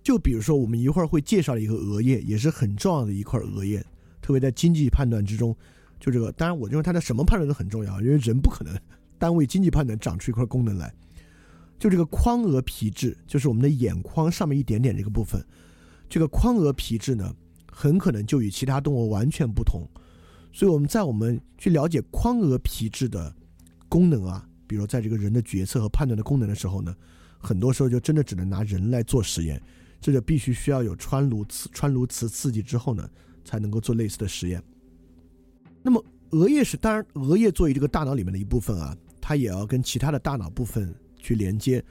[0.01, 3.85] 就比如说，我们一会儿会介绍的一个额叶，也是很重要的一块额叶，
[4.23, 5.57] 特别在经济判断之中。
[5.99, 8.79] 就这个，当然我认为它的什么判断都很重要，因为人不可能
[9.19, 10.95] 单位经济判断长出一块功能来。
[11.77, 15.45] 就这个眶额皮质，就是我们的眼眶上面一点点这个部分，
[16.15, 17.35] 这个眶额皮质呢，
[17.69, 19.83] 很可能就与其他动物完全不同。
[20.53, 23.35] 所以我们在我们去了解眶额皮质的
[23.89, 26.95] 功能啊，比如在这个人的决策和判断的功能的时候呢。
[27.41, 29.61] 很多时候就真的只能拿人来做实验，
[30.01, 33.11] 这就必须需要有穿颅刺穿颅磁刺激之后呢，
[33.45, 34.63] 才能够做类似的实验。
[35.83, 36.01] 那么
[36.31, 41.85] 额叶是当然，额叶作为这个大脑里面的一部分啊，它也要跟其他的大脑部分去连接。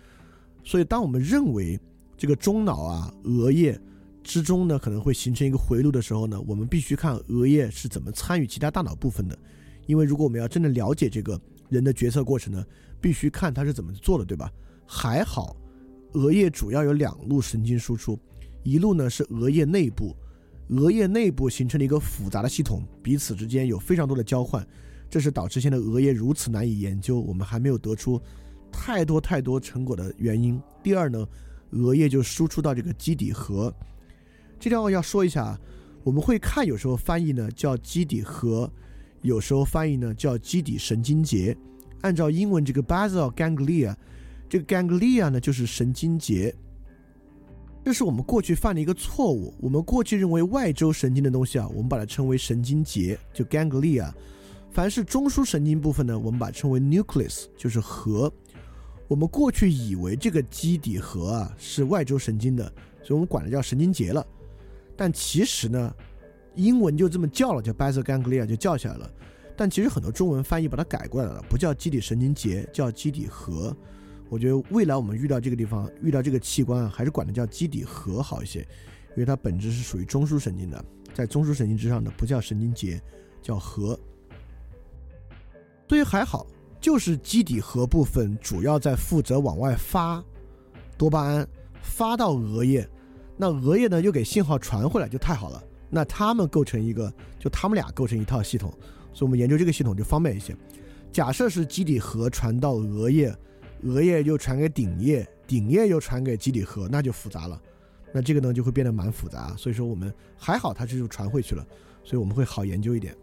[0.64, 1.78] 所以当我们认为
[2.16, 3.78] 这个中脑啊额叶
[4.24, 9.38] 之中呢可能会形成一个回路的时候呢，我们必须看额叶是怎么参与其他大脑部分的。
[9.86, 12.66] 因为如果我们要真的了解这个人的决策过程呢，
[13.02, 14.50] 必须看他是怎么做的，对吧？
[14.88, 15.56] 还好，
[16.14, 18.18] 额叶主要有两路神经输出，
[18.64, 20.16] 一路呢是额叶内部，
[20.70, 24.66] 额叶内部形成了一个复杂的系统，彼此之间有非常多的交换，
[25.10, 28.22] 这是导致现在额叶如此难以研究，我们还没有得出
[28.72, 30.62] 太多太多成果的原因。
[30.82, 31.28] 第二呢，
[31.72, 33.74] 额叶就输出到这个基底核，
[34.63, 35.60] 这地方要说一下啊，
[36.06, 38.71] 我们会看有时候翻译呢叫基底核。
[39.21, 41.54] 有时候翻译呢叫基底神经节，
[41.99, 43.93] 按照英文这个 basal ganglia，
[44.47, 46.56] 这个 ganglia 呢就是神经节。
[47.84, 49.54] 这是我们过去犯的一个错误。
[49.60, 54.13] 我们过去认为外周神经的东西啊，我们把它称为神经节，就 ganglia。
[54.71, 58.32] 凡是中枢神经部分呢，我们把它称为 nucleus，就是核。
[59.10, 62.63] 我们过去以为这个基底核啊是外周神经的，
[63.04, 64.26] 所以我们管它叫神经节了。
[64.96, 65.94] 但其实呢。
[66.56, 69.12] 英文就这么叫了，叫 basal ganglia 就叫起来了，
[69.58, 73.76] 但其实很多中文翻译把它改过来了，不叫基底神经节，叫基底核。
[74.30, 83.02] 我觉得未来我们遇到这个地方，遇到这个器官，还是管它叫基底核好一些，因为它本质是属于中枢神经的，在中枢神经之上的不叫神经节，
[83.42, 84.00] 叫核。
[85.90, 86.46] 所以还好，
[86.80, 90.24] 就是基底核部分主要在负责往外发
[91.00, 91.48] 多巴胺，
[91.82, 92.88] 发到额叶，
[93.36, 95.63] 那额叶呢又给信号传回来，就太好了。
[95.89, 98.72] 那他们构成一个，就他们俩构成一套系统，
[99.13, 100.56] 所以我们研究这个系统就方便一些。
[101.12, 103.36] 假设是基底核传到额叶，
[103.84, 107.62] 额叶又传给顶叶，顶叶又传给基底核，那就复杂了。
[108.12, 109.56] 那这个呢就会变得蛮复杂。
[109.56, 111.63] 所以说我们还好，它这就传回去了，
[112.04, 113.15] 所以我们会好研究一点。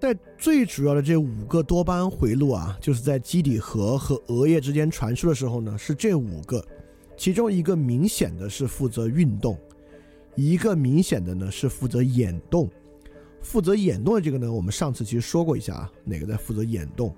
[0.00, 6.64] 在最主要的这五个多巴胺回路啊，就是在基底核和额叶之间传输的时候呢，是这五个，
[7.18, 9.58] 其中一个明显的是负责运动。
[10.36, 12.70] 一个明显的呢是负责眼动，
[13.42, 17.12] 负责眼动的这个呢，我们上次其实说过一下啊，哪个在负责眼动？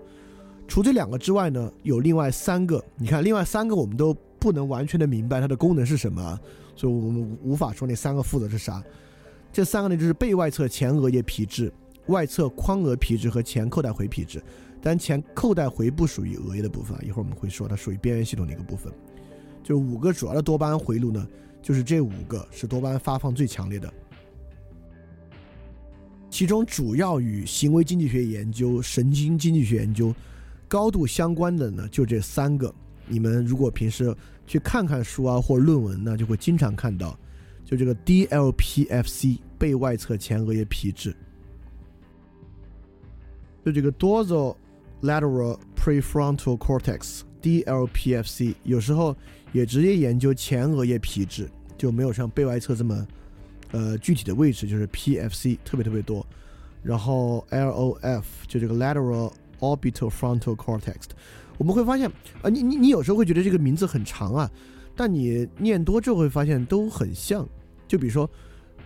[0.66, 2.82] 除这两个之外呢，有另外三个。
[2.96, 6.40] 你看，另外三个我们都不能完全的明白它的功能是什么，
[6.74, 8.82] 所以我们无法说那三个负责是啥。
[9.52, 11.70] 这三个呢就是背外侧前额叶皮质、
[12.06, 14.42] 外侧眶额皮质和前扣带回皮质。
[14.80, 18.90] 但前扣带回不属于额叶的部分，一会儿我们会说它属于边缘系统的一个部分。
[19.62, 21.26] 就五个主要的多巴胺回路呢。
[21.62, 23.92] 就是这五个是多巴胺发放最强烈的，
[26.30, 30.12] 其中主要与行为经济学研究、神经经济学研究
[30.66, 32.74] 高度相关的呢，就这三个。
[33.06, 37.14] 你们如果平时去看看书啊或论文呢，就会经常看到，
[37.62, 41.14] 就这个 DLPFC 背外侧前额叶皮质，
[43.66, 44.56] 就这个 dorsal
[45.02, 49.14] lateral prefrontal cortex DLPFC，有时候。
[49.52, 53.06] 也直接研究前额叶皮质，就没有像背外侧这么，
[53.72, 56.24] 呃，具体的位置，就是 PFC 特别特别多。
[56.82, 60.96] 然后 LOF 就这个 lateral orbital frontal cortex，
[61.58, 62.10] 我们会发现
[62.42, 64.50] 啊，你你你有时候会觉得这个名字很长啊，
[64.96, 67.46] 但你念多之后会发现都很像。
[67.86, 68.30] 就比如说，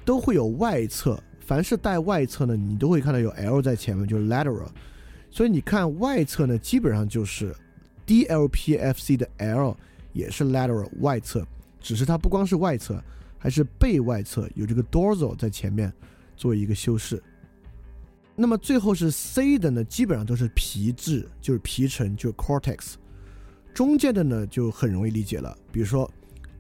[0.05, 4.68] 都会有外侧，凡是带外侧呢，你都会看到有 L 在前面，就是 lateral。
[5.31, 7.55] 所以你看外侧呢，基本上就是
[8.07, 9.77] DLPFC 的 L。
[10.15, 11.46] 也是 lateral 外侧，
[11.79, 12.98] 只是它不光是外侧，
[13.37, 15.92] 还是背外侧有这个 dorsal 在前面
[16.37, 17.23] 作为一个修饰。
[18.35, 22.94] 那么最后是 C 的呢，基本上都是皮质，就是皮层，就是 cortex。
[23.75, 26.10] 中间的呢就很容易理解了，比如说，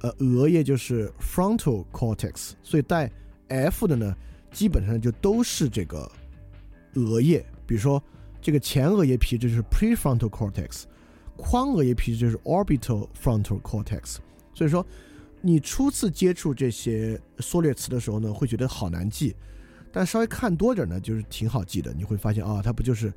[0.00, 3.10] 呃，额叶就是 frontal cortex，所以带
[3.48, 4.14] F 的呢，
[4.52, 6.10] 基本上就都是这个
[6.94, 7.44] 额叶。
[7.66, 8.02] 比如说
[8.42, 10.84] 这个前额叶皮质就是 prefrontal cortex。
[11.36, 14.16] 眶额叶皮质就是 orbital frontal cortex，
[14.54, 14.84] 所以说
[15.40, 19.34] 你初次接触这些缩略词的时候呢，会觉得好难记，
[19.92, 21.92] 但稍微看多点呢，就是挺好记的。
[21.92, 23.12] 你会发现啊，它不就是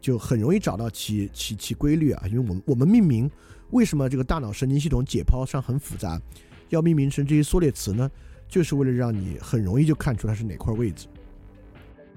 [0.00, 2.26] 就很容易找到其其其规律啊？
[2.26, 3.30] 因为我们我们命名
[3.70, 6.20] 为什么这个大脑神经系统解剖上很复杂，
[6.68, 8.10] 要命名成这些缩略词呢？
[8.48, 11.06] 就是为了让你很容易就看出它是哪块位置。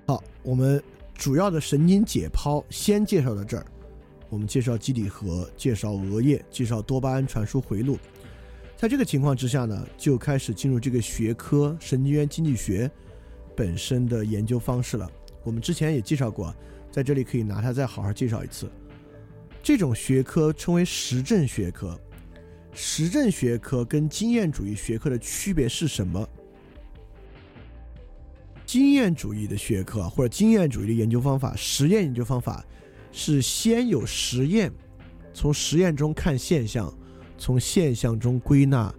[0.08, 0.82] 好，我们
[1.14, 3.66] 主要的神经解剖先介绍到这儿。
[4.32, 7.98] 我们介绍基底核，介绍额叶，介绍多巴胺传输回路。
[8.78, 12.90] 在这个情况之下呢，就开始进入这个学科——神经元经济学
[13.58, 15.12] 本身的研究方式了。
[15.44, 16.56] 我们之前也介绍过，
[16.90, 18.72] 在这里可以拿它再好好介绍一次。
[19.62, 22.00] 这种学科称为实证学科。
[22.74, 26.26] 实证学科跟经验主义学科的区别是什么？
[28.66, 32.66] 经验主义的学科或者经验主义的研究方法，实验研究方法
[33.12, 34.72] 是先有实验，
[35.34, 36.94] 从实验中看现象，
[37.38, 38.94] 从现象中归纳。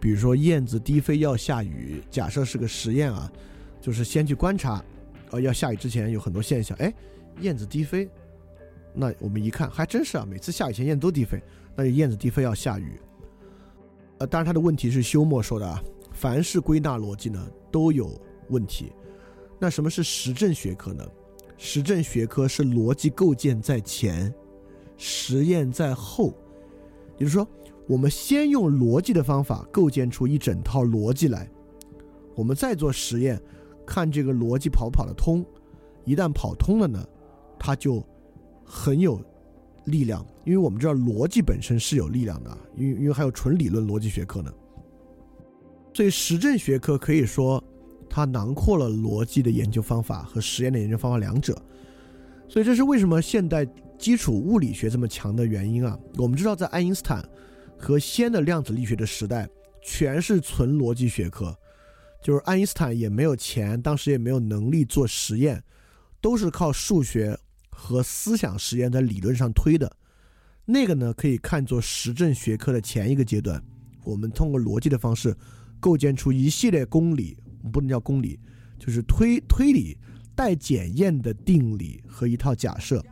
[0.00, 3.30] 比如说燕子低飞要下雨，假设是个实验啊，
[3.82, 4.82] 就是先去观察，
[5.30, 6.90] 呃，要下雨之前有很多现象，哎，
[7.40, 8.08] 燕子低飞，
[8.94, 11.42] 那我们一看还真是啊，每次下雨前燕子都低飞，
[11.76, 12.98] 那就燕子低飞要下雨。
[14.18, 15.82] 呃，当然他的问题是休谟说的啊，
[16.12, 18.90] 凡是归纳逻辑呢都有问题。
[19.58, 21.06] 那什么是实证学科呢？
[21.62, 24.32] 实证学科是逻辑构建在前，
[24.96, 26.32] 实验在后。
[27.18, 27.46] 也就是说，
[27.86, 31.46] 我们先用逻辑的方法构建出一整套逻辑来，
[32.34, 33.38] 我们再做实验，
[33.86, 35.44] 看这个逻辑跑不跑得通。
[36.06, 37.06] 一旦跑通了呢，
[37.58, 38.02] 它就
[38.64, 39.22] 很有
[39.84, 44.50] 力量，因为我们知道逻辑本身是有力量的，因为因为还有纯理论逻辑学科呢。
[45.92, 47.62] 所以实证学科可以说。
[48.10, 51.56] 它囊括了逻辑的研究方法和实验的研究方法两者，
[52.48, 53.64] 所以这是为什么现代
[53.96, 55.96] 基础物理学这么强的原因啊！
[56.16, 57.24] 我们知道，在爱因斯坦
[57.78, 59.48] 和先的量子力学的时代，
[59.80, 61.56] 全是纯逻辑学科，
[62.20, 65.62] 就是爱因斯坦也没有钱，当时也没有能力做实验，
[66.20, 67.38] 都是靠数学
[67.70, 69.88] 和思想实验在理论上推的。
[70.64, 73.62] 那个呢，可以看作实证学科的前一个阶段，
[74.02, 75.36] 我们通过逻辑的方式
[75.78, 77.38] 构建出一系列公理。
[77.72, 78.38] 不能叫公理，
[78.78, 79.96] 就是推推理
[80.34, 83.04] 带检验的定理和一套假设。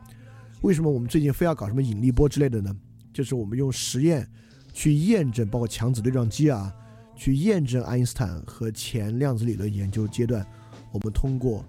[0.61, 2.75] 为什么我们最近非要搞什么引力波之类的呢？
[3.13, 4.27] 就是我们用实验
[4.73, 6.73] 去验证，包括强子对撞机啊，
[7.15, 10.45] 去验证爱因斯坦和前量子理论研究阶段，
[10.91, 11.63] 我们通过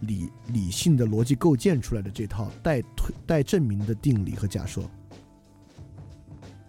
[0.00, 4.82] 理理性的逻辑构建出来的这套带推带证明的定理和假设。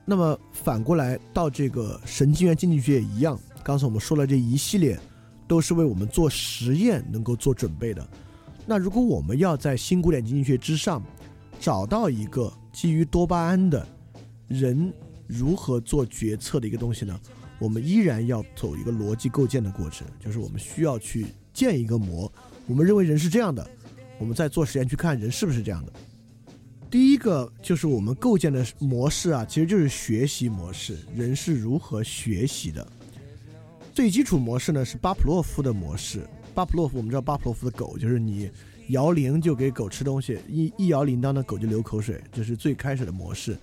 [0.06, 5.00] 那么反过来到这个神经元经济学也一样，刚才我们说了这一系列。
[5.48, 8.08] 都是为我们做实验能够做准备的。
[8.66, 11.04] 那如果我们要在新古典经济学之上
[11.60, 13.86] 找到一个基于多巴胺的
[14.48, 14.92] 人
[15.28, 17.20] 如何做决策的一个东西呢？
[17.60, 22.32] 我们依然要走一个逻辑构建的过程，就是我们需要去建一个模。
[22.68, 23.66] 我们认为人是这样的，
[24.20, 25.94] 我们在做实验去看人是不是这样的。
[26.90, 32.86] 第一个就是我们构建的模式啊，其实就是学习模式，人是如何学习的。
[33.94, 36.28] 最基础模式呢是巴甫洛夫的模式。
[36.56, 38.50] 巴甫洛夫，我们知道巴甫洛夫的狗就是你
[38.88, 43.56] 摇铃就给狗吃东西，一一摇铃铛呢狗就流口水，这是最开始的模式。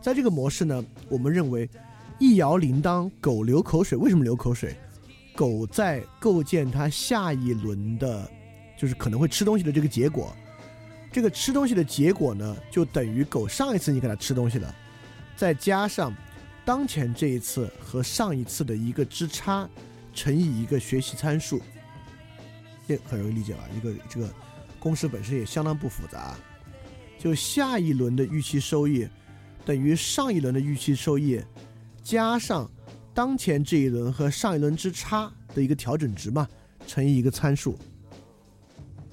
[0.00, 1.68] 在这个模式呢，我们认为
[2.20, 4.76] 一摇铃铛狗流口水，为什么流口水？
[5.34, 8.30] 狗在构建它下一轮的，
[8.78, 10.32] 就是可能会吃东西的这个结果。
[11.10, 14.72] 这个吃东西的结果呢，就等于狗上一次你给它吃东西了，
[15.36, 16.14] 再加上。
[16.64, 19.68] 当前这一次和上一次的一个之差，
[20.14, 21.60] 乘以一个学习参数，
[22.88, 23.68] 这很容易理解吧？
[23.76, 24.32] 一个这个
[24.78, 26.36] 公式本身也相当不复杂，
[27.18, 29.06] 就下一轮的预期收益
[29.64, 31.40] 等于上一轮的预期收益
[32.02, 32.70] 加上
[33.12, 36.48] 当前这一轮和上一轮之差的一个调整值嘛，
[36.86, 37.78] 乘以一个参数。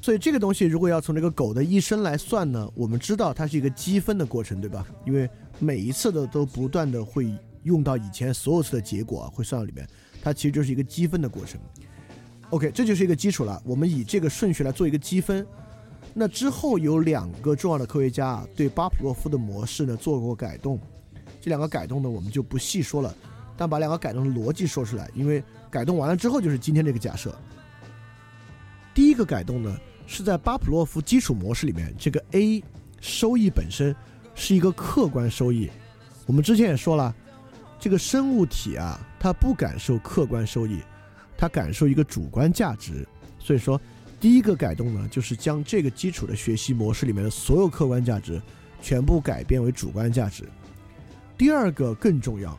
[0.02, 4.86] 所以这个东西如果要从这个狗的一生来算呢，我们知道它是一个积分的过程，对吧？
[5.06, 5.30] 因为
[5.62, 7.32] 每一次的都不断的会
[7.62, 9.88] 用到以前所有次的结果啊会算到里面，
[10.20, 11.62] 它其实就是一个积分的过程。
[12.50, 13.62] OK，这就是一个基础了。
[13.64, 15.46] 我们以这个顺序来做一个积分。
[16.16, 20.80] 那之后有两个重要的科学家啊，对巴甫洛夫的模式呢做过改动。
[21.40, 23.16] 这两个改动呢，我们就不细说了，
[23.56, 27.34] 但把两个改动的逻辑说出来，因为改动完了之后就是今天这个假设。
[28.96, 32.64] 第一个改动呢，是在巴甫洛夫基础模式里面，这个 A
[33.00, 33.96] 收益本身。
[34.36, 35.70] 是一个客观收益，
[36.26, 37.14] 我们之前也说了，
[37.80, 40.80] 这个生物体啊，它不感受客观收益，
[41.38, 43.08] 它感受一个主观价值。
[43.40, 43.80] 所以说，
[44.20, 48.42] 第一个改动呢，就是将这个基础的学习模式里面的所有客观价值
[48.82, 50.48] 全部改变为主观价值。
[51.38, 52.58] 第二个更重要，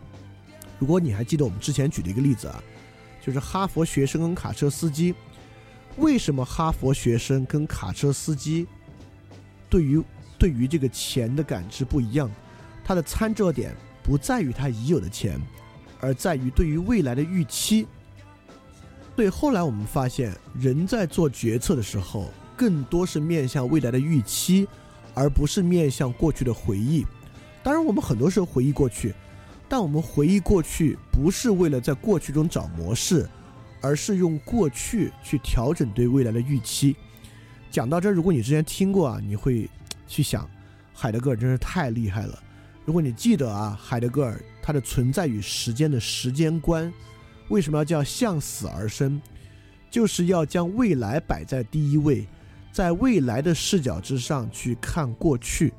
[0.79, 2.63] 如果你还记得我们之前举的一个例子啊，
[3.25, 5.15] 就是哈佛学生跟卡车司机，
[5.99, 8.67] 为什么哈佛学生跟卡车司机
[9.71, 10.03] 对于
[10.43, 12.29] 对于这个钱的感知不一样，
[12.85, 13.73] 它的参照点
[14.03, 15.41] 不在于他已有的钱，
[16.01, 17.87] 而在于对于未来的预期。
[19.15, 24.67] 对后来我们发现，人在做决策的时候，更多是面向未来的预期，
[25.15, 27.07] 而不是面向过去的回忆。
[27.63, 29.15] 当然，我们很多时候回忆过去，
[29.69, 33.31] 但我们回忆过去不是为了在过去中找模式，
[33.81, 36.97] 而是用过去去调整对未来的预期。
[37.71, 39.71] 讲到这，如果你之前听过啊，你会。
[40.07, 40.49] 去想，
[40.93, 42.39] 海德格尔真是太厉害了。
[42.85, 46.93] 如果你记得啊，海德格尔他的存在与时间的时间观，
[47.49, 49.21] 为什么要叫向死而生？
[49.91, 52.27] 就是要将未来摆在第一位，
[52.73, 55.73] 在未来的视角之上去看过去。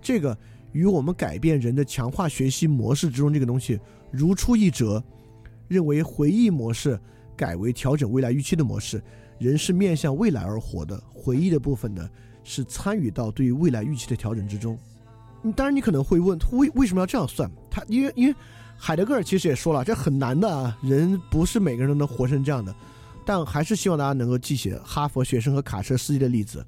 [0.00, 0.36] 这个
[0.72, 3.78] 与我们改变人的强化学习模式之中这个东西
[4.10, 5.02] 如出一辙。
[5.68, 7.00] 认为回忆模式
[7.34, 9.02] 改为调整未来预期的模式，
[9.38, 12.06] 人是面向未来而活的，回忆的部分呢
[12.44, 14.78] 是参与到对于未来预期的调整之中。
[15.56, 17.50] 当然，你可能会问，为为什么要这样算？
[17.70, 18.34] 他因为因为
[18.76, 22.74] 海德格尔其实也说了，这很难的啊，人不是每个人都能活成这样的。
[23.24, 26.64] 但还是希望大家能够记起哈佛学生和卡车司机的例子。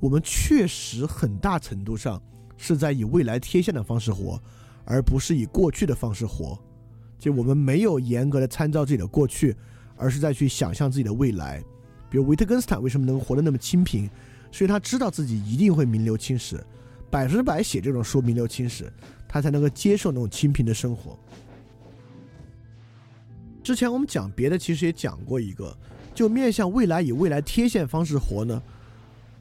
[0.00, 2.20] 我们确实很大程度上
[2.56, 4.38] 是在以未来贴现的方式活，
[4.84, 6.58] 而不是以过去的方式活。
[7.18, 9.56] 就我们没有严格的参照自己的过去，
[9.96, 11.62] 而是在去想象自己的未来。
[12.10, 14.10] 比如维特根斯坦为什么能活得那么清贫？
[14.54, 16.64] 所以他知道自己一定会名留青史。
[17.10, 18.92] 百分之百写这种书名留青史，
[19.26, 21.18] 他才能够接受那种清贫的生活。
[23.64, 25.76] 之前我们讲别的，其实也讲过一个，
[26.14, 28.62] 就面向未来以未来贴现方式活呢。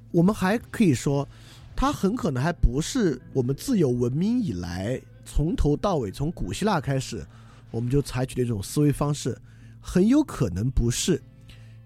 [0.09, 1.27] 我们还可以说，
[1.75, 7.23] 它很可能还不是我们自有文明以来从头到尾，从古希腊开始，
[7.69, 9.37] 我们就采取的一种思维方式，
[9.79, 11.21] 很有可能不是，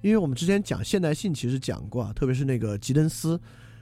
[0.01, 3.39] 因为我们之前讲现代性其实讲过啊，特别是那个吉登斯。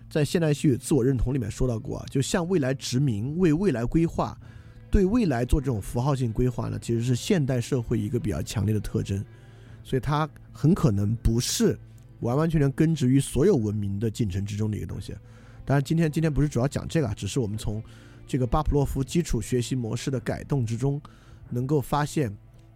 [0.08, 4.38] 在现代性与自我认同里面说到过啊，就向未来殖民，为未来规划，
[4.92, 9.26] 对未来做这种符号性规划呢，其实是现代社会一个比较强烈的特征，
[9.84, 11.78] 所以它很可能不是
[12.20, 15.12] 完完全全根植于所有文明的进程之中的一个东西。
[15.66, 17.84] 当然，今天今天不是主要讲这个啊，只是我们从
[18.28, 21.02] 这个巴甫洛夫基础学习模式的改动之中，
[21.50, 22.32] 能够发现，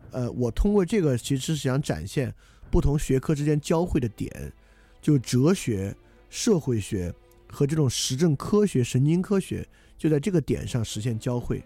[0.10, 2.34] 呃，我通过这个其实是想展现
[2.70, 4.54] 不同学科之间交汇的点，
[5.02, 5.96] 就哲学。
[6.32, 7.12] 社会学
[7.52, 9.68] 和这种实证科学、神经科学
[9.98, 11.64] 就在这个点上实现交汇，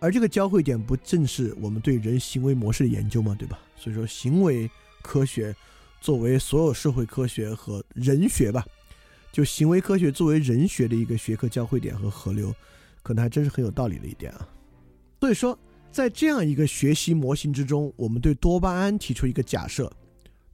[0.00, 3.36] 而这个交汇点不正是我们对人行为模式的研究吗？
[3.38, 3.60] 对吧？
[3.76, 4.70] 所以说，行为
[5.02, 5.54] 科学
[6.00, 8.64] 作为所有社会科学和人学吧，
[9.30, 12.50] 就行为科学作为人学的一个学科交汇点和河流，
[13.02, 14.48] 可能还真是很有道理的一点啊。
[15.20, 15.58] 所以说，
[15.94, 19.90] 在这样一个学习模型之中，我们对多巴胺提出一个假设，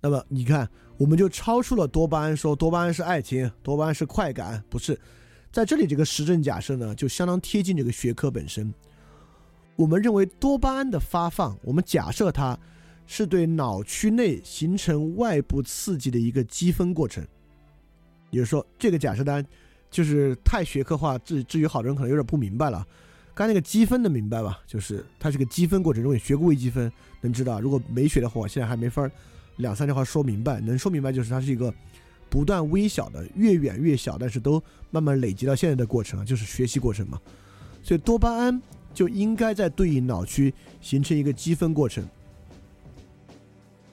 [0.03, 0.68] 那么你看。
[1.01, 5.01] 我们就超出了多巴胺，说多巴胺是爱情，多巴胺是快感，不是，
[5.51, 8.70] 在这里这个实证假设呢，就相当贴近这个学科本身。
[9.76, 12.55] 我们认为多巴胺的发放，我们假设它
[13.07, 17.26] 是对脑区内形成外部刺激的一个积分过程。
[18.28, 19.43] 也就是说，这个假设单
[19.91, 22.86] 就是太学科化，至至于好多人可能有点不明白了。
[23.41, 24.61] 刚那个积分的明白吧？
[24.66, 29.11] 就是它是个积分过程，如果你学过微积分，能知道；如果没学的话，现在还没法。
[29.57, 31.72] 两三句话说明白，能说明白就是它是一个
[32.28, 37.18] 不断微小的、越远越小，但是都慢慢累积到现在的过程啊，就是学习过程嘛。
[37.82, 38.61] 所以多巴胺
[38.93, 42.07] 就应该在对应脑区形成一个积分过程。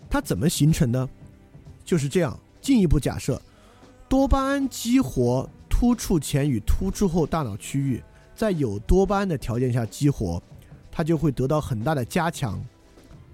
[0.10, 1.10] 它怎么形成呢？
[1.86, 2.38] 就是这样。
[2.60, 3.42] 进一步假设，
[4.10, 8.04] 多巴胺激活突触前与突触后大脑区域，
[8.38, 10.40] 在有多巴胺的条件下激活，
[10.92, 12.64] 它就会得到很大的加强。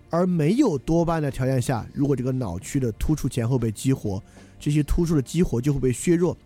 [0.10, 4.24] 而没有多巴胺的条件下，如果这个脑区的突触前后被激活，
[4.58, 6.38] 这些突触的激活就会被削弱。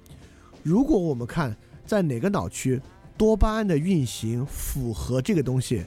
[0.63, 1.55] 如果我们看
[1.85, 2.81] 在哪个脑区
[3.15, 5.85] 多巴胺的运行符合这个东西，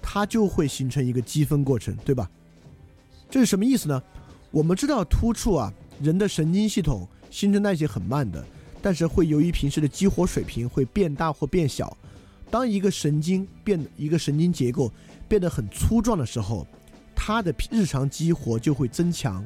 [0.00, 2.30] 它就会形成一个积分过程，对吧？
[3.28, 4.02] 这是什么意思呢？
[4.50, 8.42] 我们知道突触啊，人的神经系统新陈代谢很慢的，
[8.80, 11.94] 但是会由于平时的激活水平会变大或变小。
[12.50, 14.92] 当一个神经变一个神经结构
[15.28, 16.66] 变得很粗壮的时候。
[17.18, 19.42] 它的日常激活就会增强，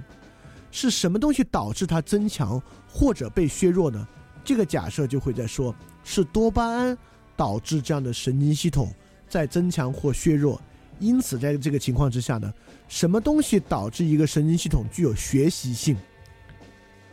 [0.72, 4.06] 是什么东西导致它增强或者被削弱呢？
[4.44, 5.72] 这个假设就会在说，
[6.02, 6.98] 是多巴胺
[7.36, 8.92] 导致这样的神经系统
[9.28, 10.60] 在增强或削弱。
[10.98, 12.52] 因此，在这个情况之下呢，
[12.88, 15.96] 什么东西导致一个神经系统具有学习性，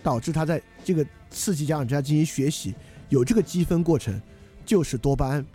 [0.01, 2.73] 导致它在这个刺激加上之下进行学习，
[3.09, 4.19] 有这个积分过程，
[4.65, 5.45] 就是多巴胺。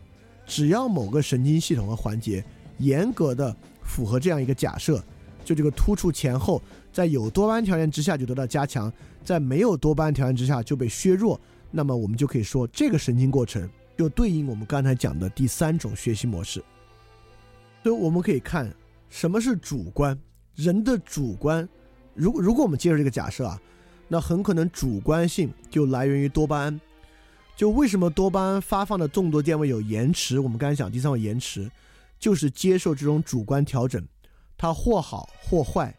[0.47, 2.45] 只要某个神经系统的环节
[2.79, 3.55] 严格的。
[3.85, 5.03] 符合这样一个假设，
[5.45, 6.63] 就这个突触前后，
[6.93, 8.91] 在有多巴胺条件之下就得到加强，
[9.25, 11.39] 在没有多巴胺条件之下就被削弱。
[11.73, 13.69] 那么我们就可以说，这个神经过程
[13.99, 16.63] 就对应我们刚才讲的第三种学习模式。
[17.83, 18.73] 所以我们可以看
[19.11, 20.17] 什么是主观，
[20.55, 21.69] 人的主观。
[22.15, 23.61] 如果如果我们接受这个假设啊，
[24.07, 26.81] 那很可能主观性就来源于多巴胺。
[27.57, 30.39] 就为什么多巴胺发放的动作电位有延迟？
[30.39, 31.71] 我们刚才讲第三个延迟。
[32.19, 34.01] 就是接受这种主观调整，
[34.57, 35.93] 它或好或坏，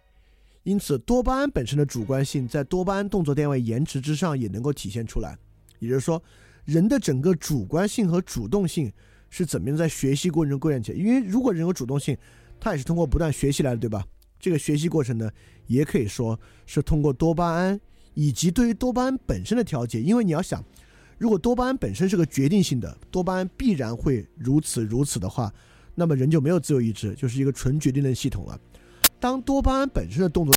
[0.64, 5.38] 因此多巴胺本身的主观性在多巴胺动作电位延迟之上也能够体现出来。
[5.80, 6.24] 也就是说，
[6.64, 8.89] 人的整个主观性和主动性
[9.30, 10.97] 是怎么样在学习过程中构建起来。
[10.97, 12.18] 因为如果人有主动性，
[12.58, 14.06] 他也是通过不断学习来的，对吧？
[14.39, 15.30] 这个学习过程呢，
[15.68, 17.78] 也可以说是通过多巴胺
[18.14, 20.01] 以及对于多巴胺本身的调节。
[20.01, 20.64] 因为你要想，
[21.18, 25.53] 如果多巴胺本身是个决定性的，多巴胺必然会如此如此的话，
[25.95, 28.59] 那么人就没有自由意志，就是一个纯决定的系统了。
[29.20, 30.53] 当多巴胺本身的动作。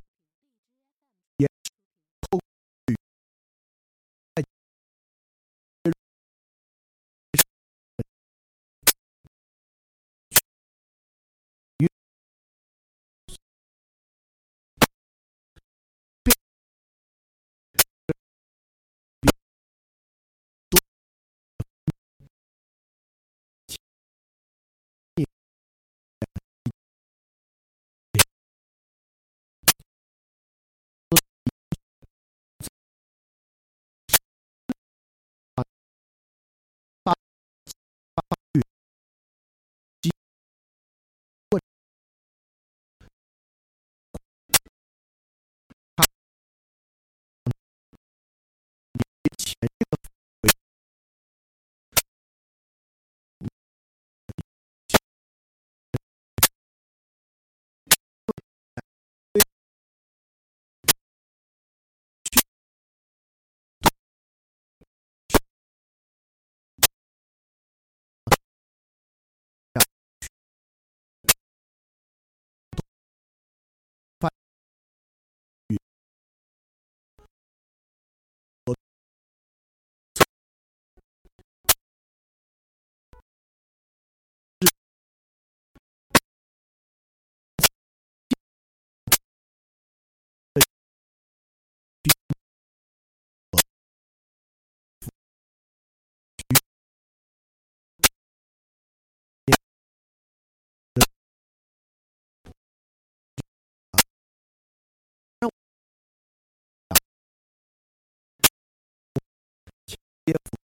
[110.27, 110.66] Yeah.